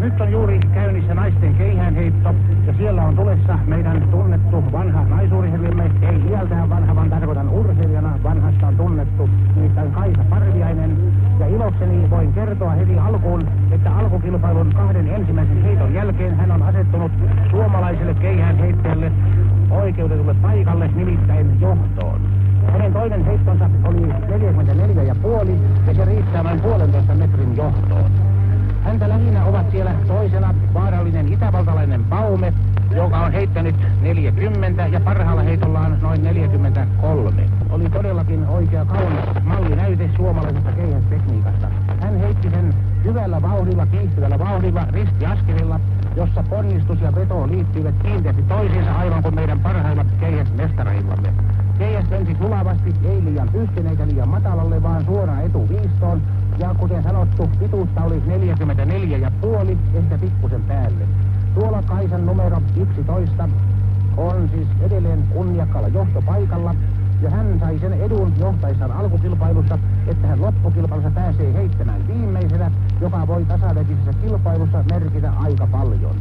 Nyt 0.00 0.20
on 0.20 0.32
juuri 0.32 0.60
käynnissä 0.74 1.14
naisten 1.14 1.54
keihäänheitto 1.54 2.34
ja 2.66 2.72
siellä 2.78 3.02
on 3.02 3.16
tulessa 3.16 3.58
meidän 3.66 4.08
tunnettu 4.10 4.64
vanha 4.72 5.04
naisurheilijamme, 5.04 5.90
ei 6.02 6.30
iältään 6.30 6.70
vanha, 6.70 6.96
vaan 6.96 7.10
tarkoitan 7.10 7.48
urheilijana, 7.48 8.18
vanhasta 8.22 8.66
on 8.66 8.76
tunnettu, 8.76 9.28
nimittäin 9.56 9.92
Kaisa 9.92 10.24
Parviainen. 10.30 11.14
Ja 11.38 11.46
ilokseni 11.46 12.10
voin 12.10 12.32
kertoa 12.32 12.70
heti 12.70 12.98
alkuun, 12.98 13.48
että 13.70 13.96
alkukilpailun 13.96 14.72
kahden 14.74 15.08
ensimmäisen 15.08 15.62
heiton 15.62 15.94
jälkeen 15.94 16.36
hän 16.36 16.50
on 16.50 16.62
asettunut 16.62 17.12
suomalaiselle 17.50 18.14
keihäänheittäjälle 18.14 19.12
oikeutetulle 19.70 20.34
paikalle, 20.34 20.90
nimittäin 20.94 21.60
johtoon. 21.60 22.20
Hänen 22.72 22.92
toinen 22.92 23.24
heittonsa 23.24 23.70
oli 23.84 24.00
44,5 24.00 24.08
ja 25.86 25.94
se 25.94 26.04
riittää 26.04 26.44
vain 26.44 26.60
puolentoista 26.60 27.14
metrin 27.14 27.56
johtoon. 27.56 28.29
Häntä 28.90 29.08
lähinnä 29.08 29.44
ovat 29.44 29.70
siellä 29.70 29.94
toisena 30.06 30.54
vaarallinen 30.74 31.32
itävaltalainen 31.32 32.04
Baume, 32.04 32.52
joka 32.96 33.18
on 33.18 33.32
heittänyt 33.32 33.74
40 34.02 34.86
ja 34.86 35.00
parhaalla 35.00 35.42
heitollaan 35.42 35.98
noin 36.02 36.22
43. 36.24 37.48
Oli 37.70 37.90
todellakin 37.90 38.46
oikea 38.46 38.84
kaunis 38.84 39.44
mallinäyte 39.44 40.10
suomalaisesta 40.16 40.72
keihästekniikasta. 40.72 41.68
Hän 42.00 42.18
heitti 42.18 42.50
sen 42.50 42.74
hyvällä 43.04 43.42
vauhdilla, 43.42 43.86
kiihtyvällä 43.86 44.38
vauhdilla, 44.38 44.86
ristiaskelilla, 44.92 45.80
jossa 46.16 46.44
ponnistus 46.50 47.00
ja 47.00 47.14
veto 47.14 47.48
liittyvät 47.48 47.94
kiinteästi 48.02 48.42
toisiinsa 48.42 48.92
aivan 48.92 49.22
kuin 49.22 49.34
meidän 49.34 49.60
parhaimmat 49.60 50.06
keihäsmestareillamme. 50.20 51.32
Keihäs 51.78 52.10
lensi 52.10 52.36
sulavasti, 52.40 52.94
ei 53.04 53.24
liian 53.24 53.48
pystyn 53.48 53.86
eikä 53.86 54.06
liian 54.06 54.28
matalalle, 54.28 54.82
vaan 54.82 55.04
suoraan 55.04 55.44
etuviistoon, 55.44 56.22
ja 56.58 56.74
kuten 56.78 57.02
sanottu, 57.02 57.50
pituutta 57.58 58.04
oli 58.04 58.22
44 58.26 59.18
ja 59.18 59.30
puoli, 59.40 59.78
ehkä 59.94 60.18
pikkusen 60.18 60.62
päälle. 60.62 61.04
Tuolla 61.54 61.82
Kaisan 61.82 62.26
numero 62.26 62.62
11 62.76 63.48
on 64.16 64.48
siis 64.54 64.68
edelleen 64.80 65.24
kunniakkaalla 65.32 65.88
johtopaikalla, 65.88 66.74
ja 67.22 67.30
hän 67.30 67.56
sai 67.60 67.78
sen 67.78 67.92
edun 67.92 68.32
johtaessaan 68.38 68.92
alkukilpailussa, 68.92 69.78
että 70.06 70.26
hän 70.26 70.40
loppukilpailussa 70.40 71.10
pääsee 71.10 71.52
heittämään 71.52 72.08
viimeisenä, 72.08 72.70
joka 73.00 73.26
voi 73.26 73.44
tasaväkisessä 73.44 74.12
kilpailussa 74.12 74.84
merkitä 74.90 75.32
aika 75.36 75.66
paljon. 75.66 76.16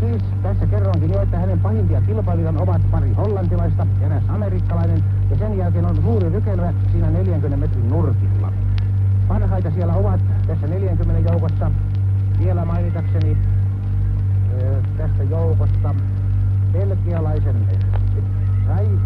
Siis 0.00 0.22
tässä 0.42 0.66
kerronkin 0.66 1.10
jo, 1.10 1.22
että 1.22 1.38
hänen 1.38 1.60
pahimpia 1.60 2.00
kilpailijan 2.00 2.62
ovat 2.62 2.82
pari 2.90 3.12
hollantilaista, 3.12 3.86
eräs 4.00 4.22
amerikkalainen, 4.28 5.04
ja 5.30 5.36
sen 5.36 5.58
jälkeen 5.58 5.86
on 5.86 5.96
suuri 6.02 6.28
rykelmä 6.28 6.74
siinä 6.92 7.10
40 7.10 7.56
metrin 7.56 7.88
nurkilla. 7.88 8.52
Parhaita 9.28 9.70
siellä 9.70 9.94
ovat 9.94 10.20
tässä 10.46 10.66
40 10.66 11.30
joukossa 11.32 11.70
vielä 12.38 12.64
mainitakseni 12.64 13.36
tästä 14.96 15.22
joukosta 15.22 15.94
belgialaisen 16.72 17.56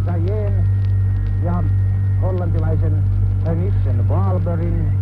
Rayen 0.06 0.64
ja 1.44 1.62
hollantilaisen 2.22 3.02
Nissen 3.54 4.08
Walberin 4.08 4.92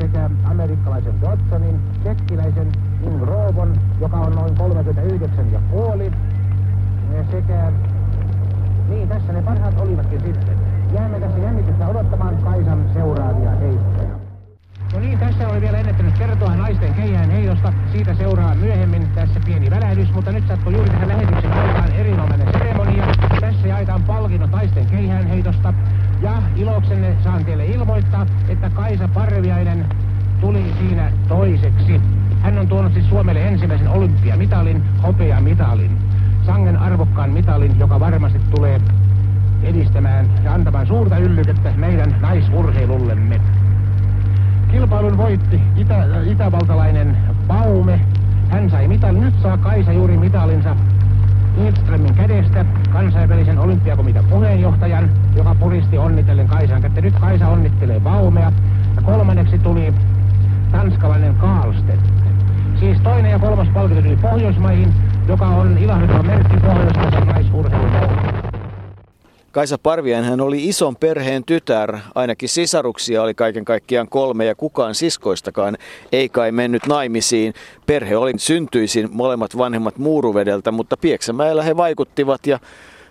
sekä 0.00 0.30
amerikkalaisen 0.44 1.20
Dodsonin, 1.20 1.80
tsekkiläisen 2.02 2.72
Ingrobon, 3.02 3.72
joka 4.00 4.16
on 4.16 4.32
noin 4.32 4.54
39 4.54 5.52
ja 5.52 5.60
puoli, 5.70 6.12
sekä 7.30 7.72
niin 8.88 9.08
tässä 9.08 9.32
ne 9.32 9.42
parhaat 9.42 9.80
olivatkin 9.80 10.20
sitten. 10.20 10.58
Jäämme 10.94 11.20
tässä 11.20 11.38
jännitystä 11.38 11.88
odottamaan 11.88 12.36
Kaisan 12.36 12.90
seuraavia 12.94 13.50
heittoja. 13.50 14.15
No 14.92 15.00
niin, 15.00 15.18
tässä 15.18 15.48
oli 15.48 15.60
vielä 15.60 15.78
ennättänyt 15.78 16.18
kertoa 16.18 16.56
naisten 16.56 16.94
keihään 16.94 17.30
heidosta. 17.30 17.72
Siitä 17.92 18.14
seuraa 18.14 18.54
myöhemmin 18.54 19.08
tässä 19.14 19.40
pieni 19.44 19.70
välähdys, 19.70 20.12
mutta 20.12 20.32
nyt 20.32 20.48
sattuu 20.48 20.72
juuri 20.72 20.90
tähän 20.90 21.08
lähetyksen 21.08 21.52
aikaan 21.52 21.92
erinomainen 21.92 22.52
seremonia. 22.52 23.06
Tässä 23.40 23.68
jaetaan 23.68 24.02
palkinnot 24.02 24.50
naisten 24.50 24.86
keihään 24.86 25.26
heidosta. 25.26 25.74
Ja 26.22 26.42
iloksenne 26.56 27.16
saan 27.24 27.44
teille 27.44 27.66
ilmoittaa, 27.66 28.26
että 28.48 28.70
Kaisa 28.70 29.08
Parviainen 29.08 29.86
tuli 30.40 30.74
siinä 30.78 31.12
toiseksi. 31.28 32.00
Hän 32.40 32.58
on 32.58 32.68
tuonut 32.68 32.92
siis 32.92 33.08
Suomelle 33.08 33.48
ensimmäisen 33.48 33.88
olympiamitalin, 33.88 34.84
hopeamitalin. 35.02 35.98
Sangen 36.46 36.76
arvokkaan 36.76 37.30
mitalin, 37.30 37.78
joka 37.78 38.00
varmasti 38.00 38.38
tulee 38.54 38.80
edistämään 39.62 40.26
ja 40.44 40.54
antamaan 40.54 40.86
suurta 40.86 41.18
yllykettä 41.18 41.72
meidän 41.76 42.16
naisurheilullemme. 42.20 43.40
Kilpailun 44.70 45.16
voitti 45.16 45.60
itä, 45.76 45.98
äh, 45.98 46.28
itävaltalainen 46.28 47.16
Baume. 47.46 48.00
Hän 48.48 48.70
sai 48.70 48.88
mitalin. 48.88 49.20
Nyt 49.20 49.34
saa 49.42 49.58
Kaisa 49.58 49.92
juuri 49.92 50.16
mitalinsa 50.16 50.76
Lindströmin 51.56 52.14
kädestä 52.14 52.64
kansainvälisen 52.92 53.58
olympiakomitean 53.58 54.24
puheenjohtajan, 54.24 55.10
joka 55.36 55.54
puristi 55.54 55.98
onnitellen 55.98 56.48
Kaisan 56.48 56.82
kättä. 56.82 57.00
Nyt 57.00 57.14
Kaisa 57.20 57.48
onnittelee 57.48 58.00
Baumea. 58.00 58.52
Ja 58.96 59.02
kolmanneksi 59.02 59.58
tuli 59.58 59.94
tanskalainen 60.72 61.34
Karlstedt. 61.34 62.12
Siis 62.80 63.00
toinen 63.00 63.30
ja 63.30 63.38
kolmas 63.38 63.68
palkinto 63.68 64.02
tuli 64.02 64.16
Pohjoismaihin, 64.16 64.92
joka 65.28 65.46
on 65.46 65.78
ilahduttava 65.78 66.22
merkki 66.22 66.56
Pohjoismaissa 66.56 67.20
naisurheilun 67.20 68.45
Kaisa 69.56 69.78
Parviainen 69.78 70.40
oli 70.40 70.68
ison 70.68 70.96
perheen 70.96 71.44
tytär, 71.44 71.98
ainakin 72.14 72.48
sisaruksia 72.48 73.22
oli 73.22 73.34
kaiken 73.34 73.64
kaikkiaan 73.64 74.08
kolme 74.08 74.44
ja 74.44 74.54
kukaan 74.54 74.94
siskoistakaan 74.94 75.76
ei 76.12 76.28
kai 76.28 76.52
mennyt 76.52 76.86
naimisiin. 76.86 77.54
Perhe 77.86 78.16
oli 78.16 78.32
syntyisin 78.36 79.08
molemmat 79.12 79.58
vanhemmat 79.58 79.98
Muuruvedeltä, 79.98 80.70
mutta 80.70 80.96
Pieksämäellä 80.96 81.62
he 81.62 81.76
vaikuttivat 81.76 82.46
ja 82.46 82.58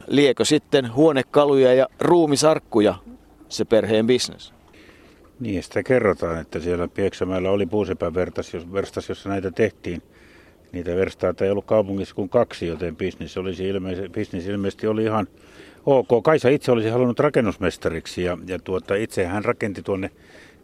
liekö 0.08 0.46
sitten 0.46 0.94
huonekaluja 0.94 1.74
ja 1.74 1.88
ruumisarkkuja 2.00 2.96
se 3.50 3.66
perheen 3.66 4.08
bisnes? 4.08 4.54
Niin, 5.40 5.64
sitä 5.64 5.84
kerrotaan, 5.84 6.42
että 6.42 6.60
siellä 6.60 6.88
Pieksämäellä 6.88 7.52
oli 7.52 7.66
puusepän 7.66 8.14
verstas, 8.74 9.10
jossa 9.10 9.30
näitä 9.30 9.52
tehtiin. 9.52 10.02
Niitä 10.72 10.96
verstaita 10.96 11.46
ei 11.46 11.52
ollut 11.52 11.66
kaupungissa 11.66 12.16
kuin 12.16 12.30
kaksi, 12.30 12.68
joten 12.68 12.96
bisnis, 12.96 13.38
olisi 13.38 13.68
ilmeisesti, 13.68 14.10
bisnis 14.10 14.48
ilmeisesti 14.48 14.88
oli 14.88 15.04
ihan 15.04 15.28
ok. 15.86 16.24
Kaisa 16.24 16.50
itse 16.50 16.72
olisi 16.72 16.90
halunnut 16.90 17.20
rakennusmestariksi 17.20 18.24
ja, 18.24 18.38
ja 18.48 18.60
tuota, 18.60 18.96
itse 18.96 19.26
hän 19.26 19.46
rakenti 19.46 19.82
tuonne 19.82 20.12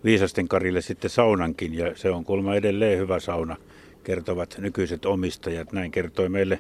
Viisasten 0.04 0.48
Karille 0.48 0.82
sitten 0.82 1.10
saunankin 1.10 1.74
ja 1.74 1.96
se 1.96 2.10
on 2.10 2.26
kulma 2.26 2.56
edelleen 2.56 3.00
hyvä 3.00 3.20
sauna, 3.20 3.56
kertovat 4.04 4.56
nykyiset 4.58 5.06
omistajat. 5.06 5.74
Näin 5.74 5.92
kertoi 5.92 6.30
meille 6.30 6.60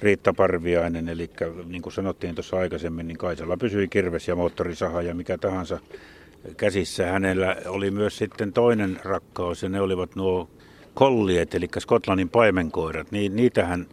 Riitta 0.00 0.32
Parviainen, 0.32 1.08
eli 1.08 1.30
niin 1.66 1.82
kuin 1.82 1.92
sanottiin 1.92 2.34
tuossa 2.34 2.56
aikaisemmin, 2.58 3.08
niin 3.08 3.18
Kaisalla 3.18 3.56
pysyi 3.56 3.88
kirves 3.88 4.28
ja 4.28 4.36
moottorisaha 4.36 5.02
ja 5.02 5.14
mikä 5.14 5.38
tahansa 5.38 5.80
käsissä. 6.56 7.06
Hänellä 7.06 7.56
oli 7.66 7.90
myös 7.90 8.18
sitten 8.18 8.52
toinen 8.52 9.00
rakkaus 9.04 9.62
ja 9.62 9.68
ne 9.68 9.80
olivat 9.80 10.16
nuo 10.16 10.50
kolliet, 10.94 11.54
eli 11.54 11.68
Skotlannin 11.78 12.28
paimenkoirat. 12.28 13.12
Niin, 13.12 13.36
niitähän, 13.36 13.86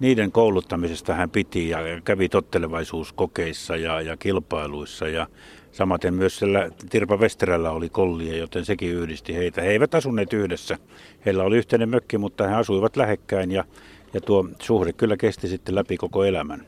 niiden 0.00 0.32
kouluttamisesta 0.32 1.14
hän 1.14 1.30
piti 1.30 1.68
ja 1.68 1.78
kävi 2.04 2.28
tottelevaisuuskokeissa 2.28 3.76
ja, 3.76 4.00
ja 4.00 4.16
kilpailuissa 4.16 5.08
ja 5.08 5.26
Samaten 5.72 6.14
myös 6.14 6.38
sillä 6.38 6.70
Tirpa 6.90 7.16
Westerällä 7.16 7.70
oli 7.70 7.88
kollia, 7.88 8.36
joten 8.36 8.64
sekin 8.64 8.94
yhdisti 8.94 9.34
heitä. 9.34 9.62
He 9.62 9.70
eivät 9.70 9.94
asuneet 9.94 10.32
yhdessä. 10.32 10.78
Heillä 11.26 11.42
oli 11.42 11.56
yhteinen 11.56 11.88
mökki, 11.88 12.18
mutta 12.18 12.48
he 12.48 12.54
asuivat 12.54 12.96
lähekkäin 12.96 13.50
ja, 13.52 13.64
ja 14.12 14.20
tuo 14.20 14.48
suhde 14.62 14.92
kyllä 14.92 15.16
kesti 15.16 15.48
sitten 15.48 15.74
läpi 15.74 15.96
koko 15.96 16.24
elämän. 16.24 16.66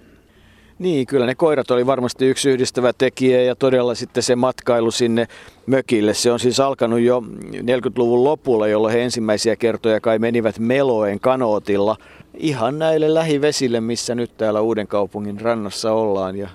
Niin, 0.79 1.07
kyllä 1.07 1.27
ne 1.27 1.35
koirat 1.35 1.71
oli 1.71 1.87
varmasti 1.87 2.27
yksi 2.27 2.51
yhdistävä 2.51 2.93
tekijä 2.93 3.43
ja 3.43 3.55
todella 3.57 3.95
sitten 3.95 4.23
se 4.23 4.37
matkailu 4.37 4.91
sinne 4.91 5.29
mökille. 5.67 6.15
Se 6.15 6.33
on 6.33 6.41
siis 6.41 6.61
alkanut 6.61 7.01
jo 7.01 7.23
40-luvun 7.53 8.25
lopulla, 8.25 8.69
jolloin 8.69 8.95
he 8.95 9.03
ensimmäisiä 9.03 9.57
kertoja 9.57 10.01
kai 10.01 10.19
menivät 10.19 10.59
Meloen 10.59 11.21
kanootilla 11.21 11.97
ihan 12.35 12.79
näille 12.79 13.15
lähivesille, 13.15 13.81
missä 13.81 14.15
nyt 14.15 14.37
täällä 14.37 14.61
Uuden 14.61 14.87
kaupungin 14.87 15.41
rannassa 15.41 15.93
ollaan. 15.93 16.37
Ja 16.37 16.49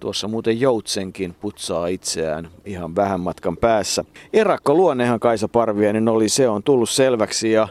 tuossa 0.00 0.28
muuten 0.28 0.60
Joutsenkin 0.60 1.34
putsaa 1.40 1.86
itseään 1.86 2.48
ihan 2.64 2.96
vähän 2.96 3.20
matkan 3.20 3.56
päässä. 3.56 4.04
Erakko 4.32 4.74
luonnehan 4.74 5.20
Kaisa 5.20 5.48
Parviainen 5.48 6.08
oli, 6.08 6.28
se 6.28 6.48
on 6.48 6.62
tullut 6.62 6.90
selväksi 6.90 7.52
ja 7.52 7.68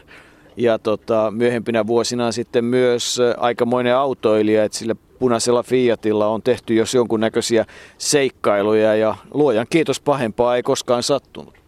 ja 0.56 0.78
tota, 0.78 1.30
myöhempinä 1.30 1.86
vuosina 1.86 2.32
sitten 2.32 2.64
myös 2.64 3.18
aikamoinen 3.36 3.96
autoilija, 3.96 4.64
että 4.64 4.78
sillä 4.78 4.94
punaisella 5.18 5.62
Fiatilla 5.62 6.26
on 6.26 6.42
tehty 6.42 6.74
jos 6.74 6.94
jonkunnäköisiä 6.94 7.66
seikkailuja 7.98 8.94
ja 8.94 9.16
luojan 9.34 9.66
kiitos 9.70 10.00
pahempaa 10.00 10.56
ei 10.56 10.62
koskaan 10.62 11.02
sattunut. 11.02 11.61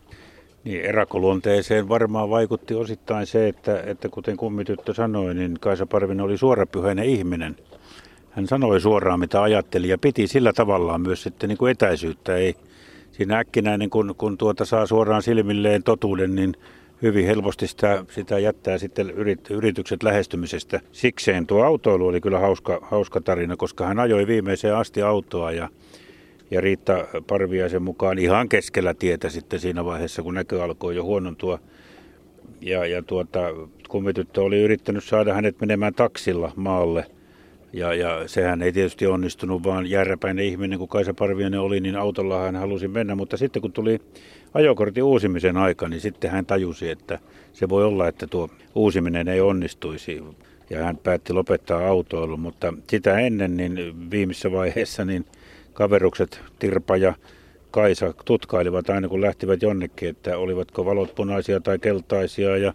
Niin, 0.64 0.80
erakoluonteeseen 0.80 1.88
varmaan 1.88 2.30
vaikutti 2.30 2.74
osittain 2.74 3.26
se, 3.26 3.48
että, 3.48 3.82
että 3.86 4.08
kuten 4.08 4.36
kummityttö 4.36 4.94
sanoi, 4.94 5.34
niin 5.34 5.56
Kaisa 5.60 5.86
Parvinen 5.86 6.24
oli 6.24 6.38
suorapyhäinen 6.38 7.04
ihminen. 7.04 7.56
Hän 8.30 8.46
sanoi 8.46 8.80
suoraan, 8.80 9.20
mitä 9.20 9.42
ajatteli 9.42 9.88
ja 9.88 9.98
piti 9.98 10.26
sillä 10.26 10.52
tavallaan 10.52 11.00
myös 11.00 11.22
sitten 11.22 11.48
niin 11.48 11.58
kuin 11.58 11.70
etäisyyttä. 11.70 12.36
Ei 12.36 12.54
siinä 13.12 13.38
äkkinäinen, 13.38 13.90
kun, 13.90 14.14
kun 14.18 14.38
tuota 14.38 14.64
saa 14.64 14.86
suoraan 14.86 15.22
silmilleen 15.22 15.82
totuuden, 15.82 16.34
niin 16.34 16.54
hyvin 17.02 17.26
helposti 17.26 17.66
sitä, 17.66 18.04
sitä 18.10 18.38
jättää 18.38 18.78
sitten 18.78 19.10
yrit, 19.10 19.50
yritykset 19.50 20.02
lähestymisestä. 20.02 20.80
Sikseen 20.92 21.46
tuo 21.46 21.64
autoilu 21.64 22.06
oli 22.06 22.20
kyllä 22.20 22.38
hauska, 22.38 22.78
hauska 22.82 23.20
tarina, 23.20 23.56
koska 23.56 23.86
hän 23.86 23.98
ajoi 23.98 24.26
viimeiseen 24.26 24.76
asti 24.76 25.02
autoa 25.02 25.52
ja, 25.52 25.68
ja 26.50 26.60
Riitta 26.60 27.06
Parviaisen 27.26 27.82
mukaan 27.82 28.18
ihan 28.18 28.48
keskellä 28.48 28.94
tietä 28.94 29.28
sitten 29.28 29.60
siinä 29.60 29.84
vaiheessa, 29.84 30.22
kun 30.22 30.34
näkö 30.34 30.64
alkoi 30.64 30.96
jo 30.96 31.04
huonontua. 31.04 31.58
Ja, 32.60 32.86
ja 32.86 33.02
tuota, 33.02 33.40
kummityttö 33.88 34.42
oli 34.42 34.62
yrittänyt 34.62 35.04
saada 35.04 35.34
hänet 35.34 35.60
menemään 35.60 35.94
taksilla 35.94 36.52
maalle. 36.56 37.06
Ja, 37.72 37.94
ja 37.94 38.28
sehän 38.28 38.62
ei 38.62 38.72
tietysti 38.72 39.06
onnistunut, 39.06 39.62
vaan 39.62 39.90
järräpäinen 39.90 40.44
ihminen, 40.44 40.78
kun 40.78 40.88
Kaisa 40.88 41.14
Parviainen 41.14 41.60
oli, 41.60 41.80
niin 41.80 41.96
autolla 41.96 42.42
hän 42.42 42.56
halusi 42.56 42.88
mennä. 42.88 43.14
Mutta 43.14 43.36
sitten 43.36 43.62
kun 43.62 43.72
tuli 43.72 44.00
ajokortin 44.54 45.04
uusimisen 45.04 45.56
aika, 45.56 45.88
niin 45.88 46.00
sitten 46.00 46.30
hän 46.30 46.46
tajusi, 46.46 46.90
että 46.90 47.18
se 47.52 47.68
voi 47.68 47.84
olla, 47.84 48.08
että 48.08 48.26
tuo 48.26 48.48
uusiminen 48.74 49.28
ei 49.28 49.40
onnistuisi. 49.40 50.22
Ja 50.70 50.84
hän 50.84 50.96
päätti 50.96 51.32
lopettaa 51.32 51.86
autoilun, 51.86 52.40
mutta 52.40 52.74
sitä 52.90 53.18
ennen 53.18 53.56
niin 53.56 54.10
viimeisessä 54.10 54.52
vaiheessa 54.52 55.04
niin 55.04 55.24
kaverukset 55.74 56.40
Tirpa 56.58 56.96
ja 56.96 57.14
Kaisa 57.70 58.14
tutkailivat 58.24 58.90
aina 58.90 59.08
kun 59.08 59.20
lähtivät 59.20 59.62
jonnekin, 59.62 60.08
että 60.08 60.38
olivatko 60.38 60.84
valot 60.84 61.14
punaisia 61.14 61.60
tai 61.60 61.78
keltaisia 61.78 62.56
ja 62.56 62.72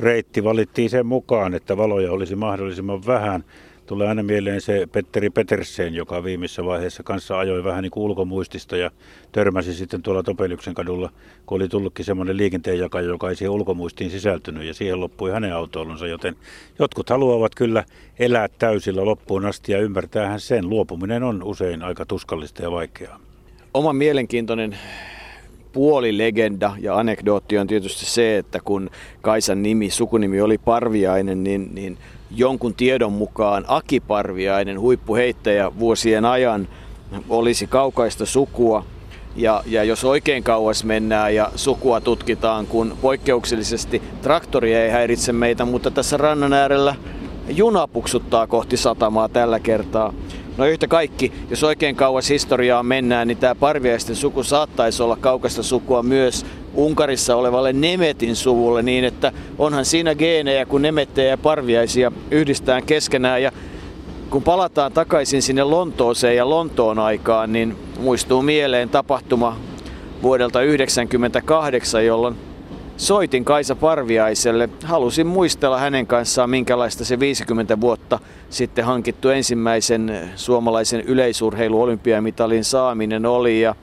reitti 0.00 0.44
valittiin 0.44 0.90
sen 0.90 1.06
mukaan, 1.06 1.54
että 1.54 1.76
valoja 1.76 2.12
olisi 2.12 2.36
mahdollisimman 2.36 3.06
vähän 3.06 3.44
Tulee 3.92 4.08
aina 4.08 4.22
mieleen 4.22 4.60
se 4.60 4.86
Petteri 4.92 5.30
Petersen, 5.30 5.94
joka 5.94 6.24
viimeisessä 6.24 6.64
vaiheessa 6.64 7.02
kanssa 7.02 7.38
ajoi 7.38 7.64
vähän 7.64 7.82
niin 7.82 7.90
kuin 7.90 8.04
ulkomuistista 8.04 8.76
ja 8.76 8.90
törmäsi 9.32 9.74
sitten 9.74 10.02
tuolla 10.02 10.22
Topelyksen 10.22 10.74
kadulla, 10.74 11.10
kun 11.46 11.56
oli 11.56 11.68
tullutkin 11.68 12.04
semmoinen 12.04 12.36
liikenteenjakaja, 12.36 13.08
joka 13.08 13.28
ei 13.28 13.36
siihen 13.36 13.50
ulkomuistiin 13.50 14.10
sisältynyt 14.10 14.64
ja 14.64 14.74
siihen 14.74 15.00
loppui 15.00 15.30
hänen 15.30 15.54
autoilunsa, 15.54 16.06
joten 16.06 16.36
jotkut 16.78 17.10
haluavat 17.10 17.54
kyllä 17.54 17.84
elää 18.18 18.48
täysillä 18.58 19.04
loppuun 19.04 19.46
asti 19.46 19.72
ja 19.72 19.78
ymmärtäähän 19.78 20.40
sen. 20.40 20.70
Luopuminen 20.70 21.22
on 21.22 21.42
usein 21.42 21.82
aika 21.82 22.06
tuskallista 22.06 22.62
ja 22.62 22.70
vaikeaa. 22.70 23.20
Oma 23.74 23.92
mielenkiintoinen 23.92 24.78
puolilegenda 25.72 26.76
ja 26.80 26.98
anekdootti 26.98 27.58
on 27.58 27.66
tietysti 27.66 28.06
se, 28.06 28.38
että 28.38 28.60
kun 28.64 28.90
Kaisan 29.20 29.62
nimi, 29.62 29.90
sukunimi 29.90 30.40
oli 30.40 30.58
Parviainen, 30.58 31.44
niin, 31.44 31.74
niin 31.74 31.98
jonkun 32.36 32.74
tiedon 32.74 33.12
mukaan 33.12 33.64
Aki 33.68 34.00
Parviainen, 34.00 34.80
huippuheittäjä 34.80 35.78
vuosien 35.78 36.24
ajan, 36.24 36.68
olisi 37.28 37.66
kaukaista 37.66 38.26
sukua. 38.26 38.84
Ja, 39.36 39.62
ja 39.66 39.84
jos 39.84 40.04
oikein 40.04 40.42
kauas 40.42 40.84
mennään 40.84 41.34
ja 41.34 41.50
sukua 41.56 42.00
tutkitaan, 42.00 42.66
kun 42.66 42.96
poikkeuksellisesti 43.02 44.02
traktori 44.22 44.74
ei 44.74 44.90
häiritse 44.90 45.32
meitä, 45.32 45.64
mutta 45.64 45.90
tässä 45.90 46.16
rannan 46.16 46.52
äärellä 46.52 46.94
juna 47.48 47.88
puksuttaa 47.88 48.46
kohti 48.46 48.76
satamaa 48.76 49.28
tällä 49.28 49.60
kertaa. 49.60 50.12
No 50.56 50.66
yhtä 50.66 50.88
kaikki, 50.88 51.32
jos 51.50 51.64
oikein 51.64 51.96
kauas 51.96 52.30
historiaa 52.30 52.82
mennään, 52.82 53.28
niin 53.28 53.38
tämä 53.38 53.54
parviaisten 53.54 54.16
suku 54.16 54.42
saattaisi 54.42 55.02
olla 55.02 55.16
kaukasta 55.16 55.62
sukua 55.62 56.02
myös 56.02 56.46
Unkarissa 56.74 57.36
olevalle 57.36 57.72
Nemetin 57.72 58.36
suvulle 58.36 58.82
niin, 58.82 59.04
että 59.04 59.32
onhan 59.58 59.84
siinä 59.84 60.14
geenejä, 60.14 60.66
kun 60.66 60.82
Nemettejä 60.82 61.28
ja 61.28 61.38
Parviaisia 61.38 62.12
yhdistään 62.30 62.82
keskenään. 62.82 63.42
Ja 63.42 63.52
kun 64.30 64.42
palataan 64.42 64.92
takaisin 64.92 65.42
sinne 65.42 65.64
Lontooseen 65.64 66.36
ja 66.36 66.50
Lontoon 66.50 66.98
aikaan, 66.98 67.52
niin 67.52 67.76
muistuu 68.00 68.42
mieleen 68.42 68.88
tapahtuma 68.88 69.56
vuodelta 70.22 70.52
1998, 70.52 72.06
jolloin 72.06 72.36
soitin 72.96 73.44
Kaisa 73.44 73.76
Parviaiselle. 73.76 74.68
Halusin 74.84 75.26
muistella 75.26 75.78
hänen 75.78 76.06
kanssaan, 76.06 76.50
minkälaista 76.50 77.04
se 77.04 77.20
50 77.20 77.80
vuotta 77.80 78.18
sitten 78.50 78.84
hankittu 78.84 79.28
ensimmäisen 79.28 80.30
suomalaisen 80.36 81.00
yleisurheilu-olympiamitalin 81.00 82.64
saaminen 82.64 83.26
oli. 83.26 83.60
Ja 83.60 83.74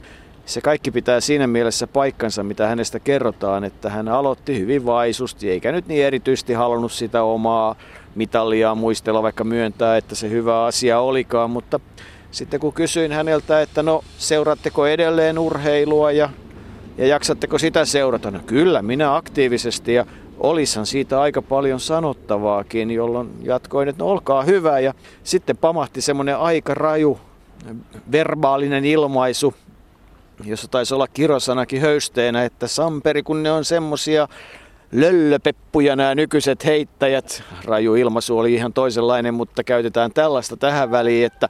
se 0.49 0.61
kaikki 0.61 0.91
pitää 0.91 1.19
siinä 1.19 1.47
mielessä 1.47 1.87
paikkansa, 1.87 2.43
mitä 2.43 2.67
hänestä 2.67 2.99
kerrotaan, 2.99 3.63
että 3.63 3.89
hän 3.89 4.07
aloitti 4.07 4.59
hyvin 4.59 4.85
vaisusti, 4.85 5.49
eikä 5.49 5.71
nyt 5.71 5.87
niin 5.87 6.05
erityisesti 6.05 6.53
halunnut 6.53 6.91
sitä 6.91 7.23
omaa 7.23 7.75
mitalliaan 8.15 8.77
muistella, 8.77 9.23
vaikka 9.23 9.43
myöntää, 9.43 9.97
että 9.97 10.15
se 10.15 10.29
hyvä 10.29 10.65
asia 10.65 10.99
olikaan, 10.99 11.49
mutta 11.49 11.79
sitten 12.31 12.59
kun 12.59 12.73
kysyin 12.73 13.11
häneltä, 13.11 13.61
että 13.61 13.83
no 13.83 14.03
seuraatteko 14.17 14.87
edelleen 14.87 15.39
urheilua 15.39 16.11
ja, 16.11 16.29
ja 16.97 17.07
jaksatteko 17.07 17.57
sitä 17.57 17.85
seurata, 17.85 18.31
no 18.31 18.39
kyllä 18.45 18.81
minä 18.81 19.15
aktiivisesti 19.15 19.93
ja 19.93 20.05
olishan 20.39 20.85
siitä 20.85 21.21
aika 21.21 21.41
paljon 21.41 21.79
sanottavaakin, 21.79 22.91
jolloin 22.91 23.29
jatkoin, 23.43 23.89
että 23.89 24.03
no 24.03 24.09
olkaa 24.09 24.43
hyvä. 24.43 24.79
Ja 24.79 24.93
sitten 25.23 25.57
pamahti 25.57 26.01
semmoinen 26.01 26.37
aika 26.37 26.73
raju 26.73 27.19
verbaalinen 28.11 28.85
ilmaisu 28.85 29.53
jossa 30.45 30.67
taisi 30.67 30.93
olla 30.93 31.07
kirosanakin 31.07 31.81
höysteenä, 31.81 32.43
että 32.45 32.67
samperi, 32.67 33.23
kun 33.23 33.43
ne 33.43 33.51
on 33.51 33.65
semmosia 33.65 34.27
löllöpeppuja 34.91 35.95
nämä 35.95 36.15
nykyiset 36.15 36.65
heittäjät. 36.65 37.43
Raju 37.65 37.95
ilmaisu 37.95 38.37
oli 38.37 38.53
ihan 38.53 38.73
toisenlainen, 38.73 39.33
mutta 39.33 39.63
käytetään 39.63 40.11
tällaista 40.13 40.57
tähän 40.57 40.91
väliin, 40.91 41.25
että 41.25 41.49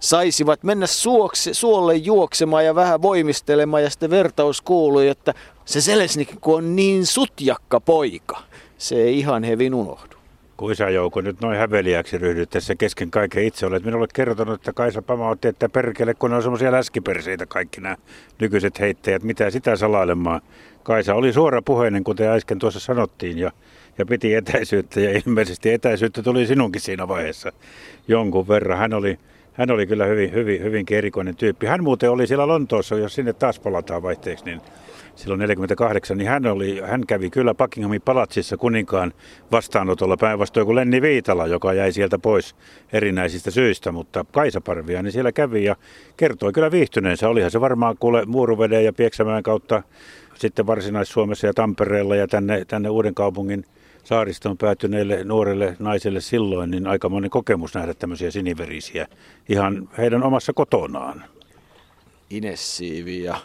saisivat 0.00 0.62
mennä 0.62 0.86
suokse, 0.86 1.54
suolle 1.54 1.94
juoksemaan 1.94 2.64
ja 2.64 2.74
vähän 2.74 3.02
voimistelemaan 3.02 3.82
ja 3.82 3.90
sitten 3.90 4.10
vertaus 4.10 4.60
kuului, 4.60 5.08
että 5.08 5.34
se 5.64 5.80
Selesnik 5.80 6.30
kun 6.40 6.56
on 6.56 6.76
niin 6.76 7.06
sutjakka 7.06 7.80
poika, 7.80 8.38
se 8.78 8.94
ei 8.94 9.18
ihan 9.18 9.44
hevin 9.44 9.74
unohdu. 9.74 10.17
Kuisa 10.58 10.90
Jouko 10.90 11.20
nyt 11.20 11.40
noin 11.40 11.58
häveliäksi 11.58 12.18
ryhdyttäessä 12.18 12.74
kesken 12.74 13.10
kaiken 13.10 13.44
itse 13.44 13.66
olet 13.66 13.84
minulle 13.84 14.06
kertonut, 14.14 14.54
että 14.54 14.72
Kaisa 14.72 15.02
otti, 15.30 15.48
että 15.48 15.68
perkele, 15.68 16.14
kun 16.14 16.32
on 16.32 16.42
semmoisia 16.42 16.72
läskiperseitä 16.72 17.46
kaikki 17.46 17.80
nämä 17.80 17.96
nykyiset 18.40 18.80
heittäjät, 18.80 19.22
mitä 19.22 19.50
sitä 19.50 19.76
salailemaan. 19.76 20.40
Kaisa 20.82 21.14
oli 21.14 21.32
suora 21.32 21.62
puheinen, 21.62 22.04
kuten 22.04 22.28
äsken 22.28 22.58
tuossa 22.58 22.80
sanottiin, 22.80 23.38
ja, 23.38 23.52
ja 23.98 24.06
piti 24.06 24.34
etäisyyttä, 24.34 25.00
ja 25.00 25.20
ilmeisesti 25.26 25.72
etäisyyttä 25.72 26.22
tuli 26.22 26.46
sinunkin 26.46 26.80
siinä 26.80 27.08
vaiheessa 27.08 27.52
jonkun 28.08 28.48
verran. 28.48 28.78
Hän 28.78 28.94
oli, 28.94 29.18
hän 29.52 29.70
oli 29.70 29.86
kyllä 29.86 30.06
hyvin, 30.06 30.32
hyvin, 30.32 30.62
hyvinkin 30.62 30.98
erikoinen 30.98 31.36
tyyppi. 31.36 31.66
Hän 31.66 31.84
muuten 31.84 32.10
oli 32.10 32.26
siellä 32.26 32.48
Lontoossa, 32.48 32.96
jos 32.96 33.14
sinne 33.14 33.32
taas 33.32 33.60
palataan 33.60 34.02
vaihteeksi, 34.02 34.44
niin 34.44 34.60
silloin 35.18 35.40
48, 35.40 36.18
niin 36.18 36.28
hän, 36.28 36.46
oli, 36.46 36.80
hän 36.80 37.06
kävi 37.06 37.30
kyllä 37.30 37.54
Buckinghamin 37.54 38.02
palatsissa 38.02 38.56
kuninkaan 38.56 39.12
vastaanotolla 39.52 40.16
päinvastoin 40.16 40.66
kuin 40.66 40.76
Lenni 40.76 41.02
Viitala, 41.02 41.46
joka 41.46 41.72
jäi 41.72 41.92
sieltä 41.92 42.18
pois 42.18 42.56
erinäisistä 42.92 43.50
syistä, 43.50 43.92
mutta 43.92 44.24
Kaisa 44.32 44.60
Parvia 44.60 45.02
niin 45.02 45.12
siellä 45.12 45.32
kävi 45.32 45.64
ja 45.64 45.76
kertoi 46.16 46.52
kyllä 46.52 46.70
viihtyneensä. 46.70 47.28
Olihan 47.28 47.50
se 47.50 47.60
varmaan 47.60 47.96
kuule 47.98 48.24
Muuruveden 48.26 48.84
ja 48.84 48.92
Pieksämään 48.92 49.42
kautta 49.42 49.82
sitten 50.34 50.66
Varsinais-Suomessa 50.66 51.46
ja 51.46 51.54
Tampereella 51.54 52.16
ja 52.16 52.28
tänne, 52.28 52.64
tänne 52.64 52.90
Uuden 52.90 53.14
kaupungin 53.14 53.64
saaristoon 54.04 54.58
päätyneille 54.58 55.24
nuorille 55.24 55.76
naisille 55.78 56.20
silloin, 56.20 56.70
niin 56.70 56.86
aika 56.86 57.08
monen 57.08 57.30
kokemus 57.30 57.74
nähdä 57.74 57.94
tämmöisiä 57.94 58.30
siniverisiä 58.30 59.06
ihan 59.48 59.88
heidän 59.98 60.22
omassa 60.22 60.52
kotonaan. 60.52 61.24
Inessiivi 62.30 63.22
ja 63.22 63.36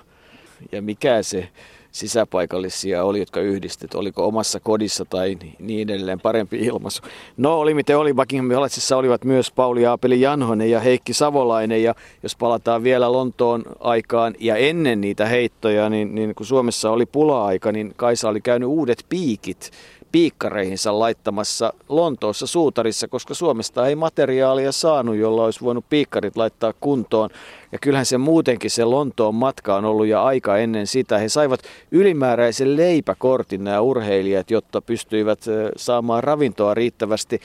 ja 0.72 0.82
mikä 0.82 1.24
se 1.24 1.50
sisäpaikallisia 1.94 3.04
oli, 3.04 3.20
jotka 3.20 3.40
yhdistet, 3.40 3.96
oliko 3.96 4.28
omassa 4.28 4.60
kodissa 4.60 5.06
tai 5.06 5.38
niin 5.60 5.90
edelleen 5.90 6.20
parempi 6.20 6.58
ilmaisu. 6.58 7.02
No 7.38 7.60
oli 7.60 7.74
miten 7.74 7.98
oli, 7.98 8.14
Buckingham 8.14 8.56
Palaceissa 8.56 8.98
olivat 8.98 9.26
myös 9.26 9.52
Pauli 9.52 9.86
Aapeli 9.86 10.22
Janhonen 10.22 10.72
ja 10.72 10.80
Heikki 10.80 11.14
Savolainen. 11.14 11.84
Ja 11.84 11.96
jos 12.24 12.36
palataan 12.36 12.84
vielä 12.84 13.12
Lontoon 13.12 13.64
aikaan 13.80 14.36
ja 14.40 14.56
ennen 14.56 15.02
niitä 15.02 15.26
heittoja, 15.26 15.90
niin, 15.90 16.16
niin 16.16 16.36
kun 16.36 16.46
Suomessa 16.46 16.92
oli 16.92 17.06
pula-aika, 17.06 17.72
niin 17.72 17.94
Kaisa 17.96 18.30
oli 18.30 18.42
käynyt 18.42 18.70
uudet 18.70 19.06
piikit 19.10 19.72
piikkareihinsa 20.14 21.00
laittamassa 21.00 21.74
Lontoossa 21.90 22.48
suutarissa, 22.48 23.08
koska 23.08 23.34
Suomesta 23.34 23.88
ei 23.88 23.96
materiaalia 23.96 24.72
saanut, 24.72 25.16
jolla 25.16 25.44
olisi 25.44 25.62
voinut 25.62 25.86
piikkarit 25.90 26.38
laittaa 26.38 26.74
kuntoon. 26.80 27.30
Ja 27.72 27.80
kyllähän 27.80 28.06
se 28.06 28.18
muutenkin 28.18 28.72
se 28.72 28.86
Lontoon 28.86 29.36
matka 29.36 29.76
on 29.76 29.86
ollut 29.86 30.08
ja 30.08 30.24
aika 30.24 30.58
ennen 30.58 30.88
sitä. 30.88 31.18
He 31.18 31.30
saivat 31.30 31.60
ylimääräisen 31.92 32.78
leipäkortin 32.78 33.64
nämä 33.64 33.82
urheilijat, 33.82 34.52
jotta 34.52 34.82
pystyivät 34.82 35.40
saamaan 35.78 36.24
ravintoa 36.24 36.74
riittävästi 36.74 37.40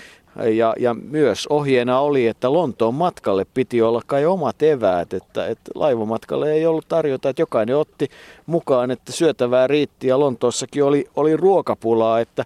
ja, 0.44 0.74
ja 0.78 0.94
myös 0.94 1.46
ohjeena 1.46 2.00
oli, 2.00 2.26
että 2.26 2.52
Lontoon 2.52 2.94
matkalle 2.94 3.46
piti 3.54 3.82
olla 3.82 4.02
kai 4.06 4.26
omat 4.26 4.62
eväät, 4.62 5.12
että, 5.12 5.46
että 5.46 5.70
laivamatkalle 5.74 6.52
ei 6.52 6.66
ollut 6.66 6.88
tarjota, 6.88 7.28
että 7.28 7.42
jokainen 7.42 7.76
otti 7.76 8.08
mukaan, 8.46 8.90
että 8.90 9.12
syötävää 9.12 9.66
riitti 9.66 10.06
ja 10.06 10.20
Lontoossakin 10.20 10.84
oli, 10.84 11.06
oli 11.16 11.36
ruokapulaa, 11.36 12.20
että 12.20 12.44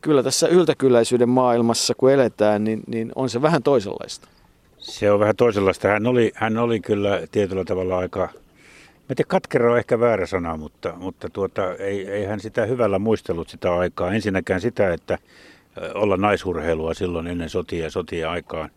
kyllä 0.00 0.22
tässä 0.22 0.48
yltäkylläisyyden 0.48 1.28
maailmassa 1.28 1.94
kun 1.94 2.12
eletään, 2.12 2.64
niin, 2.64 2.80
niin 2.86 3.12
on 3.14 3.30
se 3.30 3.42
vähän 3.42 3.62
toisenlaista. 3.62 4.28
Se 4.78 5.10
on 5.10 5.20
vähän 5.20 5.36
toisenlaista. 5.36 5.88
Hän 5.88 6.06
oli, 6.06 6.32
hän 6.34 6.56
oli 6.56 6.80
kyllä 6.80 7.22
tietyllä 7.32 7.64
tavalla 7.64 7.98
aika, 7.98 8.20
mä 9.08 9.14
tiedän, 9.14 9.28
katkero 9.28 9.72
on 9.72 9.78
ehkä 9.78 10.00
väärä 10.00 10.26
sana, 10.26 10.56
mutta, 10.56 10.92
mutta 10.96 11.28
tuota, 11.30 11.74
ei, 11.74 12.10
ei 12.10 12.24
hän 12.24 12.40
sitä 12.40 12.66
hyvällä 12.66 12.98
muistellut 12.98 13.48
sitä 13.48 13.74
aikaa. 13.74 14.12
Ensinnäkään 14.12 14.60
sitä, 14.60 14.92
että 14.92 15.18
olla 15.94 16.16
naisurheilua 16.16 16.94
silloin 16.94 17.26
ennen 17.26 17.50
sotia 17.50 17.84
ja 17.84 17.90
sotia 17.90 18.30
aikaan. 18.30 18.70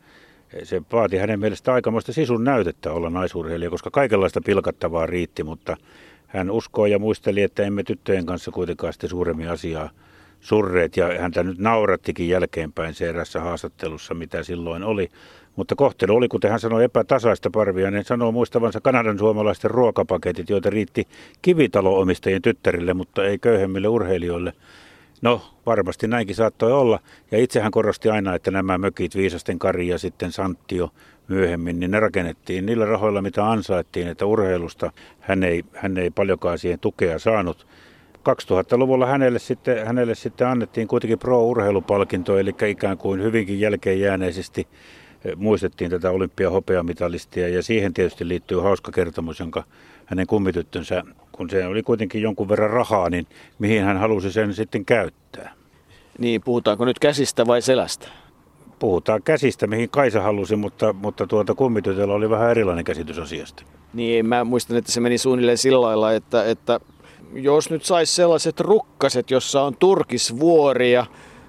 Se 0.64 0.82
vaati 0.92 1.18
hänen 1.18 1.40
mielestä 1.40 1.74
aikamoista 1.74 2.14
sisun 2.14 2.44
näytettä 2.44 2.92
olla 2.92 3.10
naisurheilija, 3.10 3.70
koska 3.70 3.90
kaikenlaista 3.92 4.42
pilkattavaa 4.46 5.06
riitti, 5.06 5.44
mutta 5.44 5.78
hän 6.28 6.52
uskoi 6.52 6.92
ja 6.92 7.00
muisteli, 7.00 7.42
että 7.42 7.64
emme 7.64 7.84
tyttöjen 7.84 8.26
kanssa 8.26 8.52
kuitenkaan 8.52 8.94
sitten 8.94 9.10
suuremmin 9.10 9.50
asiaa 9.50 9.90
surreet 10.42 10.98
ja 10.98 11.20
häntä 11.20 11.44
nyt 11.44 11.58
naurattikin 11.58 12.30
jälkeenpäin 12.30 12.94
se 12.94 13.10
erässä 13.10 13.40
haastattelussa, 13.40 14.14
mitä 14.14 14.44
silloin 14.44 14.84
oli. 14.84 15.10
Mutta 15.56 15.76
kohtelu 15.76 16.16
oli, 16.16 16.28
kuten 16.28 16.52
hän 16.52 16.60
sanoi, 16.60 16.84
epätasaista 16.84 17.50
parvia. 17.50 17.92
Niin 17.92 18.06
sanoo 18.06 18.32
muistavansa 18.32 18.82
Kanadan 18.82 19.20
suomalaisten 19.20 19.72
ruokapaketit, 19.72 20.50
joita 20.50 20.70
riitti 20.70 21.08
kivitalo-omistajien 21.42 22.42
tyttärille, 22.42 22.94
mutta 22.94 23.26
ei 23.26 23.40
köyhemmille 23.40 23.88
urheilijoille. 23.88 24.54
No, 25.22 25.42
varmasti 25.66 26.08
näinkin 26.08 26.36
saattoi 26.36 26.72
olla. 26.72 27.00
Ja 27.32 27.38
itsehän 27.38 27.72
korosti 27.72 28.10
aina, 28.10 28.36
että 28.36 28.52
nämä 28.52 28.78
mökit, 28.78 29.16
Viisasten 29.16 29.60
Kari 29.60 29.88
ja 29.88 29.98
sitten 29.98 30.32
Santtio 30.32 30.90
myöhemmin, 31.28 31.80
niin 31.80 31.92
ne 31.92 32.00
rakennettiin 32.00 32.66
niillä 32.66 32.86
rahoilla, 32.86 33.22
mitä 33.22 33.52
ansaittiin, 33.52 34.08
että 34.08 34.26
urheilusta 34.26 34.92
hän 35.20 35.44
ei, 35.44 35.64
hän 35.74 35.98
ei 35.98 36.10
paljonkaan 36.10 36.58
siihen 36.58 36.80
tukea 36.80 37.20
saanut. 37.20 37.68
2000-luvulla 38.30 39.06
hänelle 39.06 39.40
sitten, 39.40 39.88
hänelle 39.88 40.16
sitten 40.16 40.48
annettiin 40.48 40.88
kuitenkin 40.88 41.20
pro-urheilupalkinto, 41.20 42.38
eli 42.38 42.54
ikään 42.68 42.98
kuin 42.98 43.24
hyvinkin 43.24 43.60
jälkeen 43.60 44.00
jääneisesti 44.00 44.68
eh, 45.26 45.36
muistettiin 45.36 45.92
tätä 45.92 46.12
olympiahopeamitalistia 46.12 47.48
ja 47.48 47.64
siihen 47.64 47.94
tietysti 47.94 48.28
liittyy 48.28 48.60
hauska 48.60 48.92
kertomus, 48.92 49.40
jonka 49.40 49.64
hänen 50.06 50.28
kummityttönsä 50.28 51.04
kun 51.32 51.50
se 51.50 51.68
oli 51.68 51.84
kuitenkin 51.84 52.22
jonkun 52.22 52.50
verran 52.50 52.70
rahaa, 52.70 53.10
niin 53.10 53.28
mihin 53.60 53.84
hän 53.84 53.98
halusi 53.98 54.32
sen 54.32 54.54
sitten 54.54 54.86
käyttää. 54.86 55.54
Niin, 56.20 56.42
puhutaanko 56.42 56.86
nyt 56.86 57.00
käsistä 57.00 57.48
vai 57.48 57.62
selästä? 57.62 58.08
Puhutaan 58.80 59.24
käsistä, 59.24 59.68
mihin 59.68 59.90
Kaisa 59.90 60.22
halusi, 60.22 60.56
mutta, 60.56 60.94
mutta 60.94 61.28
tuota 61.28 61.56
kummitytöllä 61.56 62.14
oli 62.14 62.30
vähän 62.30 62.52
erilainen 62.52 62.86
käsitys 62.86 63.20
asiasta. 63.20 63.64
Niin, 63.94 64.26
mä 64.26 64.44
muistan, 64.44 64.78
että 64.78 64.92
se 64.92 65.00
meni 65.00 65.18
suunnilleen 65.18 65.58
sillä 65.58 65.82
lailla, 65.82 66.14
että, 66.14 66.46
että 66.46 66.80
jos 67.34 67.70
nyt 67.70 67.86
saisi 67.86 68.16
sellaiset 68.16 68.60
rukkaset, 68.60 69.32
jossa 69.32 69.62
on 69.62 69.78
turkisvuoria, 69.78 71.06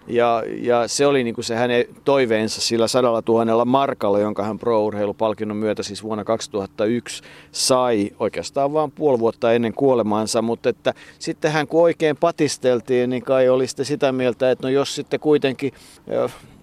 ja, 0.06 0.42
ja 0.46 0.88
se 0.88 1.06
oli 1.06 1.24
niin 1.24 1.34
kuin 1.34 1.44
se 1.44 1.54
hänen 1.54 1.84
toiveensa 2.04 2.60
sillä 2.60 2.88
sadalla 2.88 3.22
tuhannella 3.22 3.64
markalla, 3.64 4.18
jonka 4.18 4.42
hän 4.42 4.58
pro-urheilupalkinnon 4.58 5.56
myötä 5.56 5.82
siis 5.82 6.02
vuonna 6.02 6.24
2001 6.24 7.22
sai 7.52 8.10
oikeastaan 8.18 8.72
vain 8.72 8.90
puoli 8.90 9.18
vuotta 9.18 9.52
ennen 9.52 9.72
kuolemaansa. 9.72 10.42
Mutta 10.42 10.68
että 10.68 10.94
sitten 11.18 11.52
hän 11.52 11.66
kun 11.66 11.82
oikein 11.82 12.16
patisteltiin, 12.16 13.10
niin 13.10 13.22
kai 13.22 13.48
oli 13.48 13.66
sitten 13.66 13.86
sitä 13.86 14.12
mieltä, 14.12 14.50
että 14.50 14.66
no 14.66 14.70
jos 14.70 14.94
sitten 14.94 15.20
kuitenkin 15.20 15.72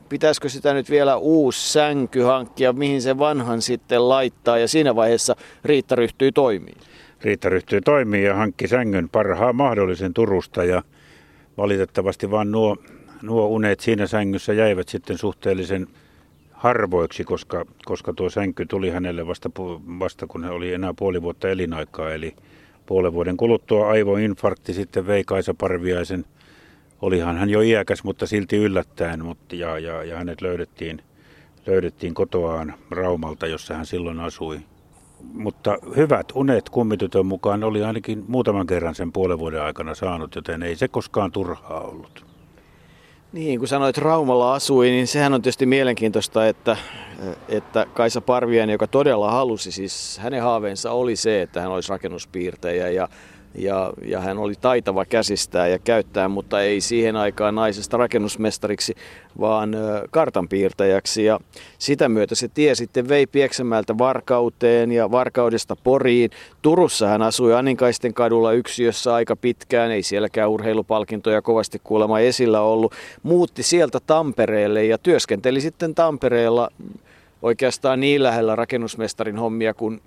pitäisikö 0.10 0.50
sitä 0.50 0.74
nyt 0.74 0.90
vielä 0.90 1.18
uusi 1.18 1.72
sänky 1.72 2.22
hankkia, 2.22 2.74
mihin 2.74 3.02
se 3.02 3.18
vanhan 3.18 3.62
sitten 3.62 4.10
laittaa 4.10 4.58
ja 4.58 4.68
siinä 4.68 4.96
vaiheessa 4.96 5.36
Riitta 5.66 5.96
ryhtyi 5.96 6.32
toimiin. 6.32 6.78
Riitta 7.22 7.50
ryhtyi 7.50 7.82
toimiin 7.82 8.24
ja 8.24 8.36
hankki 8.36 8.68
sängyn 8.68 9.10
parhaan 9.10 9.56
mahdollisen 9.56 10.14
Turusta 10.14 10.64
ja 10.64 10.84
valitettavasti 11.58 12.32
vaan 12.32 12.52
nuo 12.52 12.78
nuo 13.22 13.48
unet 13.48 13.80
siinä 13.80 14.08
sängyssä 14.08 14.54
jäivät 14.54 14.90
sitten 14.90 15.18
suhteellisen 15.18 15.88
harvoiksi, 16.52 17.24
koska, 17.24 17.66
koska 17.86 18.14
tuo 18.14 18.30
sänky 18.30 18.66
tuli 18.66 18.90
hänelle 18.90 19.28
vasta, 19.28 19.52
vasta 20.00 20.28
kun 20.28 20.44
hän 20.44 20.54
oli 20.54 20.74
enää 20.74 20.94
puoli 20.94 21.22
vuotta 21.22 21.50
elinaikaa. 21.50 22.14
Eli 22.14 22.36
puolen 22.86 23.14
vuoden 23.14 23.38
kuluttua 23.38 23.90
aivoinfarkti 23.90 24.74
sitten 24.74 25.08
vei 25.08 25.24
Kaisa 25.24 25.54
Parviaisen. 25.54 26.26
Olihan 27.02 27.38
hän 27.38 27.50
jo 27.50 27.62
iäkäs, 27.62 28.04
mutta 28.04 28.28
silti 28.28 28.58
yllättäen, 28.58 29.26
mutta, 29.26 29.56
ja, 29.56 29.80
ja, 29.80 30.04
ja 30.04 30.18
hänet 30.18 30.42
löydettiin, 30.42 31.02
löydettiin 31.66 32.14
kotoaan 32.14 32.74
Raumalta, 32.92 33.48
jossa 33.48 33.74
hän 33.74 33.86
silloin 33.86 34.20
asui. 34.20 34.60
Mutta 35.34 35.78
hyvät 35.96 36.26
unet 36.36 36.70
kummitytön 36.70 37.26
mukaan 37.26 37.64
oli 37.64 37.84
ainakin 37.84 38.26
muutaman 38.28 38.68
kerran 38.68 38.96
sen 38.96 39.12
puolen 39.12 39.40
vuoden 39.40 39.62
aikana 39.62 39.96
saanut, 39.96 40.36
joten 40.36 40.64
ei 40.64 40.76
se 40.76 40.88
koskaan 40.88 41.32
turhaa 41.32 41.82
ollut. 41.82 42.29
Niin, 43.34 43.60
kun 43.60 43.68
sanoit 43.68 43.98
Raumalla 43.98 44.54
asui, 44.54 44.90
niin 44.90 45.08
sehän 45.08 45.34
on 45.34 45.42
tietysti 45.42 45.66
mielenkiintoista, 45.66 46.48
että, 46.48 46.78
että 47.50 47.86
Kaisa 47.94 48.22
Parviainen, 48.22 48.74
joka 48.74 48.88
todella 48.88 49.32
halusi, 49.32 49.72
siis 49.72 50.18
hänen 50.18 50.42
haaveensa 50.42 50.92
oli 50.92 51.16
se, 51.16 51.42
että 51.42 51.62
hän 51.62 51.72
olisi 51.72 51.90
rakennuspiirtejä 51.90 52.90
ja 52.90 53.10
ja, 53.56 53.94
ja 54.06 54.20
hän 54.20 54.38
oli 54.38 54.54
taitava 54.62 55.06
käsistää 55.06 55.68
ja 55.68 55.80
käyttää, 55.80 56.28
mutta 56.28 56.62
ei 56.62 56.82
siihen 56.82 57.16
aikaan 57.16 57.56
naisesta 57.56 57.98
rakennusmestariksi, 57.98 58.96
vaan 59.40 59.76
kartanpiirtäjäksi. 60.12 61.26
Ja 61.26 61.40
sitä 61.78 62.10
myötä 62.10 62.36
se 62.36 62.48
tie 62.48 62.76
sitten 62.76 63.10
vei 63.10 63.28
Pieksämäeltä 63.28 63.98
Varkauteen 63.98 64.92
ja 64.92 65.12
Varkaudesta 65.12 65.76
Poriin. 65.76 66.30
Turussa 66.62 67.08
hän 67.08 67.22
asui 67.22 67.54
Aninkaisten 67.54 68.14
kadulla 68.14 68.52
yksiössä 68.52 69.14
aika 69.14 69.36
pitkään, 69.36 69.92
ei 69.92 70.04
sielläkään 70.04 70.50
urheilupalkintoja 70.50 71.42
kovasti 71.42 71.82
kuulemma 71.84 72.20
esillä 72.20 72.62
ollut. 72.62 72.94
Muutti 73.24 73.64
sieltä 73.64 74.00
Tampereelle 74.08 74.86
ja 74.86 74.98
työskenteli 74.98 75.62
sitten 75.62 75.96
Tampereella 75.96 76.70
oikeastaan 77.42 78.00
niin 78.00 78.24
lähellä 78.24 78.56
rakennusmestarin 78.56 79.38
hommia 79.38 79.74
kuin 79.74 80.02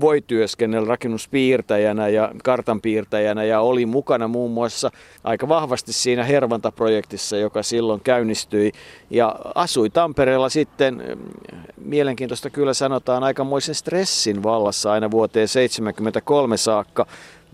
voi 0.00 0.20
työskennellä 0.20 0.88
rakennuspiirtäjänä 0.88 2.08
ja 2.08 2.32
kartanpiirtäjänä 2.44 3.44
ja 3.44 3.60
oli 3.60 3.86
mukana 3.86 4.28
muun 4.28 4.50
muassa 4.50 4.90
aika 5.24 5.48
vahvasti 5.48 5.92
siinä 5.92 6.24
Hervanta-projektissa, 6.24 7.36
joka 7.36 7.62
silloin 7.62 8.00
käynnistyi. 8.00 8.72
Ja 9.10 9.36
asui 9.54 9.90
Tampereella 9.90 10.48
sitten, 10.48 10.94
mm, 10.94 11.60
mielenkiintoista 11.76 12.50
kyllä 12.50 12.74
sanotaan, 12.74 13.24
aikamoisen 13.24 13.74
stressin 13.74 14.42
vallassa 14.42 14.92
aina 14.92 15.10
vuoteen 15.10 15.48
1973 15.48 16.56
saakka. 16.56 17.06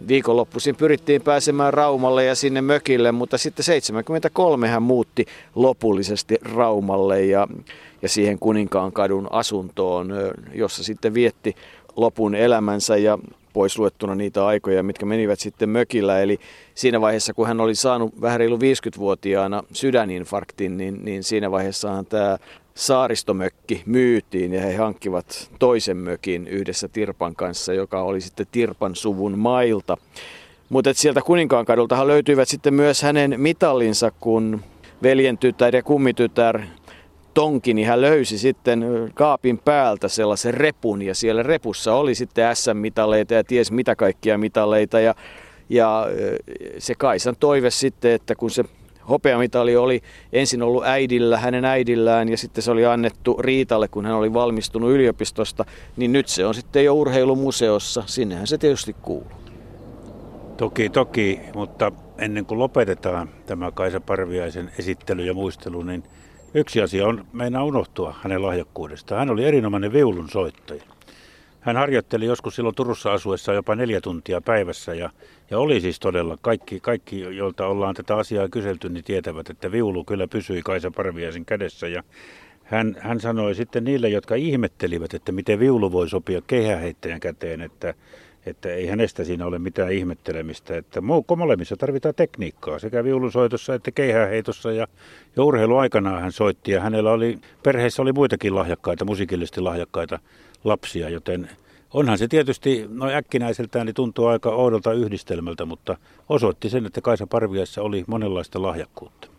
Viikonloppuisin 0.09 0.77
pyrittiin 0.77 1.23
pääsemään 1.23 1.75
Raumalle 1.75 2.25
ja 2.25 2.35
sinne 2.35 2.61
mökille, 2.61 3.13
mutta 3.13 3.39
sitten 3.39 3.65
73 3.65 4.69
hän 4.69 4.83
muutti 4.83 5.27
lopullisesti 5.55 6.37
Raumalle 6.43 7.25
ja, 7.25 7.49
ja 8.03 8.09
siihen 8.09 8.39
Kuninkaan 8.39 8.93
kadun 8.93 9.29
asuntoon, 9.31 10.13
jossa 10.55 10.85
sitten 10.85 11.15
vietti 11.15 11.57
lopun 11.99 12.35
elämänsä 12.35 12.97
ja 12.97 13.19
pois 13.53 13.79
luettuna 13.79 14.15
niitä 14.15 14.47
aikoja, 14.47 14.83
mitkä 14.83 15.07
menivät 15.07 15.41
sitten 15.41 15.69
mökillä. 15.69 16.21
Eli 16.21 16.39
siinä 16.75 17.01
vaiheessa, 17.01 17.35
kun 17.35 17.47
hän 17.47 17.61
oli 17.61 17.75
saanut 17.75 18.21
vähän 18.21 18.41
reilu 18.41 18.57
50-vuotiaana 18.57 19.63
sydäninfarktin, 19.73 20.77
niin, 20.77 21.05
niin 21.05 21.25
siinä 21.25 21.51
vaiheessahan 21.51 22.07
tämä 22.07 22.39
saaristomökki 22.75 23.83
myytiin 23.87 24.53
ja 24.53 24.61
he 24.61 24.77
hankkivat 24.77 25.51
toisen 25.59 25.97
mökin 25.97 26.49
yhdessä 26.49 26.89
Tirpan 26.89 27.35
kanssa, 27.35 27.73
joka 27.73 28.03
oli 28.03 28.21
sitten 28.21 28.47
Tirpan 28.53 28.97
suvun 28.97 29.39
mailta. 29.39 29.97
Mutta 30.69 30.95
sieltä 30.95 31.23
Kuninkaan 31.23 31.65
kadultahan 31.65 32.07
löytyivät 32.07 32.49
sitten 32.49 32.75
myös 32.75 33.03
hänen 33.03 33.41
mitallinsa, 33.41 34.13
kun 34.21 34.61
veljen 35.03 35.39
tytär 35.39 35.77
ja 35.77 35.83
kummitytär 35.83 36.61
tonki, 37.39 37.75
niin 37.75 37.87
hän 37.87 38.01
löysi 38.01 38.39
sitten 38.39 38.85
kaapin 39.15 39.59
päältä 39.59 40.09
sellaisen 40.09 40.55
repun 40.55 41.03
ja 41.03 41.15
siellä 41.15 41.43
repussa 41.43 41.95
oli 41.95 42.15
sitten 42.15 42.57
SM-mitaleita 42.57 43.35
ja 43.35 43.45
ties 43.45 43.73
mitä 43.73 43.97
kaikkia 43.97 44.39
mitaleita 44.39 45.01
ja, 45.01 45.15
ja 45.69 46.07
se 46.79 46.95
Kaisan 46.95 47.37
toive 47.41 47.71
sitten, 47.71 48.13
että 48.13 48.35
kun 48.35 48.51
se 48.51 48.65
hopeamitali 49.09 49.77
oli 49.77 50.01
ensin 50.33 50.63
ollut 50.63 50.85
äidillä, 50.85 51.39
hänen 51.39 51.65
äidillään 51.65 52.29
ja 52.29 52.37
sitten 52.37 52.63
se 52.63 52.71
oli 52.71 52.87
annettu 52.87 53.37
Riitalle, 53.41 53.89
kun 53.89 54.07
hän 54.07 54.15
oli 54.15 54.33
valmistunut 54.33 54.91
yliopistosta, 54.91 55.65
niin 55.97 56.13
nyt 56.13 56.29
se 56.29 56.47
on 56.47 56.55
sitten 56.55 56.85
jo 56.85 56.95
urheilumuseossa. 56.95 58.03
Sinnehän 58.07 58.47
se 58.47 58.59
tietysti 58.59 58.97
kuuluu. 59.03 59.39
Toki, 60.57 60.89
toki, 60.89 61.41
mutta 61.55 61.93
ennen 62.19 62.47
kuin 62.47 62.59
lopetetaan 62.59 63.31
tämä 63.47 63.71
Kaisa 63.71 64.01
Parviaisen 64.01 64.71
esittely 64.79 65.25
ja 65.25 65.35
muistelu, 65.35 65.83
niin– 65.83 66.03
Yksi 66.55 66.83
asia 66.83 67.07
on 67.07 67.27
meinaa 67.33 67.65
unohtua 67.65 68.15
hänen 68.23 68.43
lahjakkuudestaan. 68.43 69.19
Hän 69.19 69.31
oli 69.31 69.45
erinomainen 69.45 69.93
viulun 69.93 70.29
soittaja. 70.29 70.83
Hän 71.61 71.77
harjoitteli 71.77 72.27
joskus 72.27 72.57
silloin 72.57 72.75
Turussa 72.75 73.13
asuessa 73.13 73.53
jopa 73.53 73.75
neljä 73.75 74.01
tuntia 74.01 74.41
päivässä 74.41 74.95
ja, 74.95 75.11
ja 75.51 75.59
oli 75.59 75.81
siis 75.81 76.01
todella, 76.01 76.39
kaikki, 76.41 76.81
kaikki 76.81 77.21
joilta 77.21 77.67
ollaan 77.67 77.95
tätä 77.95 78.17
asiaa 78.17 78.49
kyselty, 78.49 78.89
niin 78.89 79.05
tietävät, 79.05 79.51
että 79.51 79.73
viulu 79.73 80.05
kyllä 80.05 80.29
pysyi 80.29 80.63
Kaisa 80.63 80.91
Parviaisen 80.91 81.45
kädessä 81.45 81.89
ja 81.89 82.03
hän, 82.65 82.97
hän 83.01 83.21
sanoi 83.21 83.55
sitten 83.55 83.85
niille, 83.85 84.09
jotka 84.09 84.35
ihmettelivät, 84.35 85.15
että 85.15 85.33
miten 85.33 85.59
viulu 85.59 85.93
voi 85.93 86.09
sopia 86.09 86.43
keihäheittäjän 86.47 87.21
käteen, 87.21 87.61
että 87.61 87.95
että 88.49 88.69
ei 88.69 88.87
hänestä 88.87 89.25
siinä 89.25 89.47
ole 89.47 89.59
mitään 89.59 89.93
ihmettelemistä. 89.93 90.77
Että 90.77 91.01
molemmissa 91.37 91.77
tarvitaan 91.77 92.15
tekniikkaa, 92.15 92.79
sekä 92.79 93.05
viulunsoitossa 93.05 93.75
että 93.75 93.91
keihäheitossa 93.91 94.73
ja, 94.73 94.87
ja 95.37 95.43
urheiluaikanaan 95.43 96.23
hän 96.23 96.33
soitti 96.33 96.73
ja 96.73 96.81
hänellä 96.81 97.13
oli, 97.13 97.39
perheessä 97.63 98.03
oli 98.03 98.13
muitakin 98.13 98.55
lahjakkaita, 98.55 99.05
musiikillisesti 99.05 99.61
lahjakkaita 99.61 100.19
lapsia, 100.65 101.09
joten 101.09 101.51
onhan 101.95 102.19
se 102.19 102.29
tietysti, 102.29 102.87
no 102.89 103.11
äkkinäiseltään 103.11 103.87
niin 103.87 103.95
tuntuu 103.95 104.27
aika 104.27 104.51
oudolta 104.51 104.93
yhdistelmältä, 104.93 105.65
mutta 105.65 105.97
osoitti 106.29 106.71
sen, 106.71 106.87
että 106.87 107.01
Kaisa 107.01 107.27
Parviassa 107.27 107.83
oli 107.83 108.05
monenlaista 108.07 108.63
lahjakkuutta. 108.63 109.38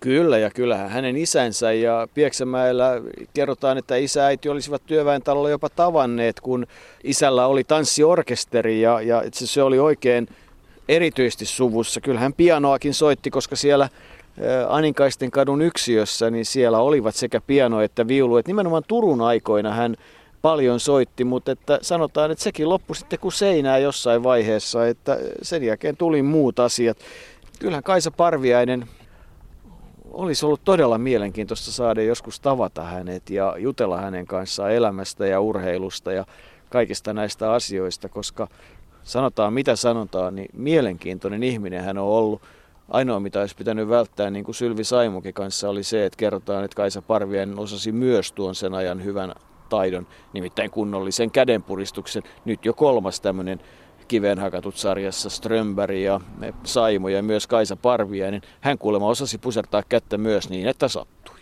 Kyllä 0.00 0.38
ja 0.38 0.50
kyllähän 0.50 0.90
hänen 0.90 1.16
isänsä 1.16 1.72
ja 1.72 2.08
Pieksämäellä 2.14 3.02
kerrotaan, 3.34 3.78
että 3.78 3.96
isä 3.96 4.20
ja 4.20 4.26
äiti 4.26 4.48
olisivat 4.48 4.82
työväentalolla 4.86 5.50
jopa 5.50 5.68
tavanneet, 5.68 6.40
kun 6.40 6.66
isällä 7.04 7.46
oli 7.46 7.64
tanssiorkesteri 7.64 8.80
ja, 8.80 9.00
ja 9.00 9.22
se 9.32 9.62
oli 9.62 9.78
oikein 9.78 10.28
erityisesti 10.88 11.46
suvussa. 11.46 12.00
Kyllähän 12.00 12.32
pianoakin 12.32 12.94
soitti, 12.94 13.30
koska 13.30 13.56
siellä 13.56 13.88
Aninkaisten 14.68 15.30
kadun 15.30 15.62
yksiössä, 15.62 16.30
niin 16.30 16.44
siellä 16.44 16.78
olivat 16.78 17.14
sekä 17.14 17.40
piano 17.46 17.80
että 17.80 18.08
viulu. 18.08 18.36
Et 18.36 18.46
nimenomaan 18.46 18.82
Turun 18.88 19.20
aikoina 19.20 19.72
hän 19.72 19.96
paljon 20.42 20.80
soitti, 20.80 21.24
mutta 21.24 21.52
että 21.52 21.78
sanotaan, 21.82 22.30
että 22.30 22.44
sekin 22.44 22.68
loppui 22.68 22.96
sitten 22.96 23.18
kuin 23.18 23.32
seinää 23.32 23.78
jossain 23.78 24.22
vaiheessa, 24.22 24.86
että 24.86 25.18
sen 25.42 25.64
jälkeen 25.64 25.96
tuli 25.96 26.22
muut 26.22 26.58
asiat. 26.58 26.98
Kyllähän 27.58 27.82
Kaisa 27.82 28.10
Parviainen 28.10 28.88
olisi 30.18 30.46
ollut 30.46 30.64
todella 30.64 30.98
mielenkiintoista 30.98 31.72
saada 31.72 32.02
joskus 32.02 32.40
tavata 32.40 32.82
hänet 32.82 33.30
ja 33.30 33.54
jutella 33.58 34.00
hänen 34.00 34.26
kanssaan 34.26 34.72
elämästä 34.72 35.26
ja 35.26 35.40
urheilusta 35.40 36.12
ja 36.12 36.24
kaikista 36.70 37.14
näistä 37.14 37.52
asioista, 37.52 38.08
koska 38.08 38.48
sanotaan 39.02 39.52
mitä 39.52 39.76
sanotaan, 39.76 40.34
niin 40.34 40.48
mielenkiintoinen 40.52 41.42
ihminen 41.42 41.84
hän 41.84 41.98
on 41.98 42.08
ollut. 42.08 42.42
Ainoa 42.88 43.20
mitä 43.20 43.40
olisi 43.40 43.56
pitänyt 43.56 43.88
välttää, 43.88 44.30
niin 44.30 44.44
kuin 44.44 44.54
Sylvi 44.54 44.84
Saimukin 44.84 45.34
kanssa, 45.34 45.68
oli 45.68 45.82
se, 45.82 46.06
että 46.06 46.16
kerrotaan, 46.16 46.64
että 46.64 46.76
Kaisa 46.76 47.02
Parvien 47.02 47.58
osasi 47.58 47.92
myös 47.92 48.32
tuon 48.32 48.54
sen 48.54 48.74
ajan 48.74 49.04
hyvän 49.04 49.34
taidon, 49.68 50.06
nimittäin 50.32 50.70
kunnollisen 50.70 51.30
kädenpuristuksen. 51.30 52.22
Nyt 52.44 52.64
jo 52.64 52.74
kolmas 52.74 53.20
tämmöinen 53.20 53.60
kiveen 54.08 54.38
hakatut 54.38 54.76
sarjassa 54.76 55.30
Strömberg 55.30 55.96
ja 55.96 56.20
Saimo 56.64 57.08
ja 57.08 57.22
myös 57.22 57.46
Kaisa 57.46 57.76
Parviainen. 57.76 58.42
Hän 58.60 58.78
kuulemma 58.78 59.08
osasi 59.08 59.38
pusertaa 59.38 59.82
kättä 59.88 60.18
myös 60.18 60.50
niin, 60.50 60.68
että 60.68 60.88
sattui. 60.88 61.36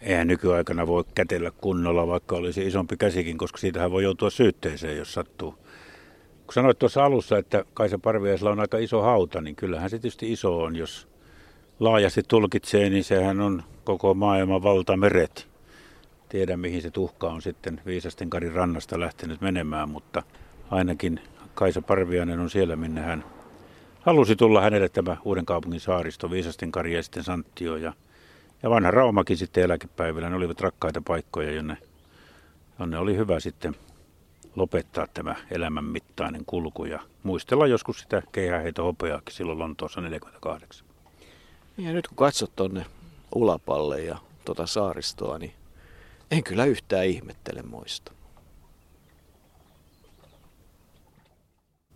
Eihän 0.00 0.26
nykyaikana 0.26 0.86
voi 0.86 1.04
kätellä 1.14 1.50
kunnolla, 1.50 2.06
vaikka 2.06 2.36
olisi 2.36 2.66
isompi 2.66 2.96
käsikin, 2.96 3.38
koska 3.38 3.58
siitähän 3.58 3.90
voi 3.90 4.02
joutua 4.02 4.30
syytteeseen, 4.30 4.96
jos 4.96 5.14
sattuu. 5.14 5.54
Kun 6.46 6.54
sanoit 6.54 6.78
tuossa 6.78 7.04
alussa, 7.04 7.38
että 7.38 7.64
Kaisa 7.74 7.98
Parviaisella 7.98 8.50
on 8.50 8.60
aika 8.60 8.78
iso 8.78 9.02
hauta, 9.02 9.40
niin 9.40 9.56
kyllähän 9.56 9.90
se 9.90 9.98
tietysti 9.98 10.32
iso 10.32 10.58
on. 10.62 10.76
Jos 10.76 11.08
laajasti 11.80 12.22
tulkitsee, 12.28 12.90
niin 12.90 13.04
sehän 13.04 13.40
on 13.40 13.62
koko 13.84 14.14
maailman 14.14 14.62
valtameret. 14.62 15.48
Tiedän, 16.28 16.60
mihin 16.60 16.82
se 16.82 16.90
tuhka 16.90 17.28
on 17.28 17.42
sitten 17.42 17.80
Viisasten 17.86 18.30
Karin 18.30 18.52
rannasta 18.52 19.00
lähtenyt 19.00 19.40
menemään, 19.40 19.88
mutta 19.88 20.22
ainakin 20.70 21.20
Kaisa 21.54 21.82
Parviainen 21.82 22.40
on 22.40 22.50
siellä, 22.50 22.76
minne 22.76 23.00
hän 23.00 23.24
halusi 24.00 24.36
tulla 24.36 24.60
hänelle 24.60 24.88
tämä 24.88 25.16
uuden 25.24 25.46
kaupungin 25.46 25.80
saaristo, 25.80 26.30
Viisasten 26.30 26.72
Kari 26.72 26.94
ja 26.94 27.02
sitten 27.02 27.24
Santtio 27.24 27.76
ja, 27.76 27.92
ja 28.62 28.70
vanha 28.70 28.90
Raumakin 28.90 29.36
sitten 29.36 29.64
eläkepäivillä. 29.64 30.30
Ne 30.30 30.36
olivat 30.36 30.60
rakkaita 30.60 31.02
paikkoja, 31.06 31.52
jonne, 31.52 31.76
jonne 32.78 32.98
oli 32.98 33.16
hyvä 33.16 33.40
sitten 33.40 33.76
lopettaa 34.56 35.06
tämä 35.14 35.34
elämän 35.50 35.84
mittainen 35.84 36.44
kulku 36.46 36.84
ja 36.84 37.00
muistella 37.22 37.66
joskus 37.66 38.00
sitä 38.00 38.22
keihäheitä 38.32 38.82
hopeaakin 38.82 39.34
silloin 39.34 39.58
Lontoossa 39.58 40.00
48. 40.00 40.86
Ja 41.78 41.92
nyt 41.92 42.08
kun 42.08 42.16
katsot 42.16 42.56
tuonne 42.56 42.86
Ulapalle 43.34 44.02
ja 44.02 44.18
tuota 44.44 44.66
saaristoa, 44.66 45.38
niin 45.38 45.52
en 46.30 46.44
kyllä 46.44 46.64
yhtään 46.64 47.06
ihmettele 47.06 47.62
muista. 47.62 48.12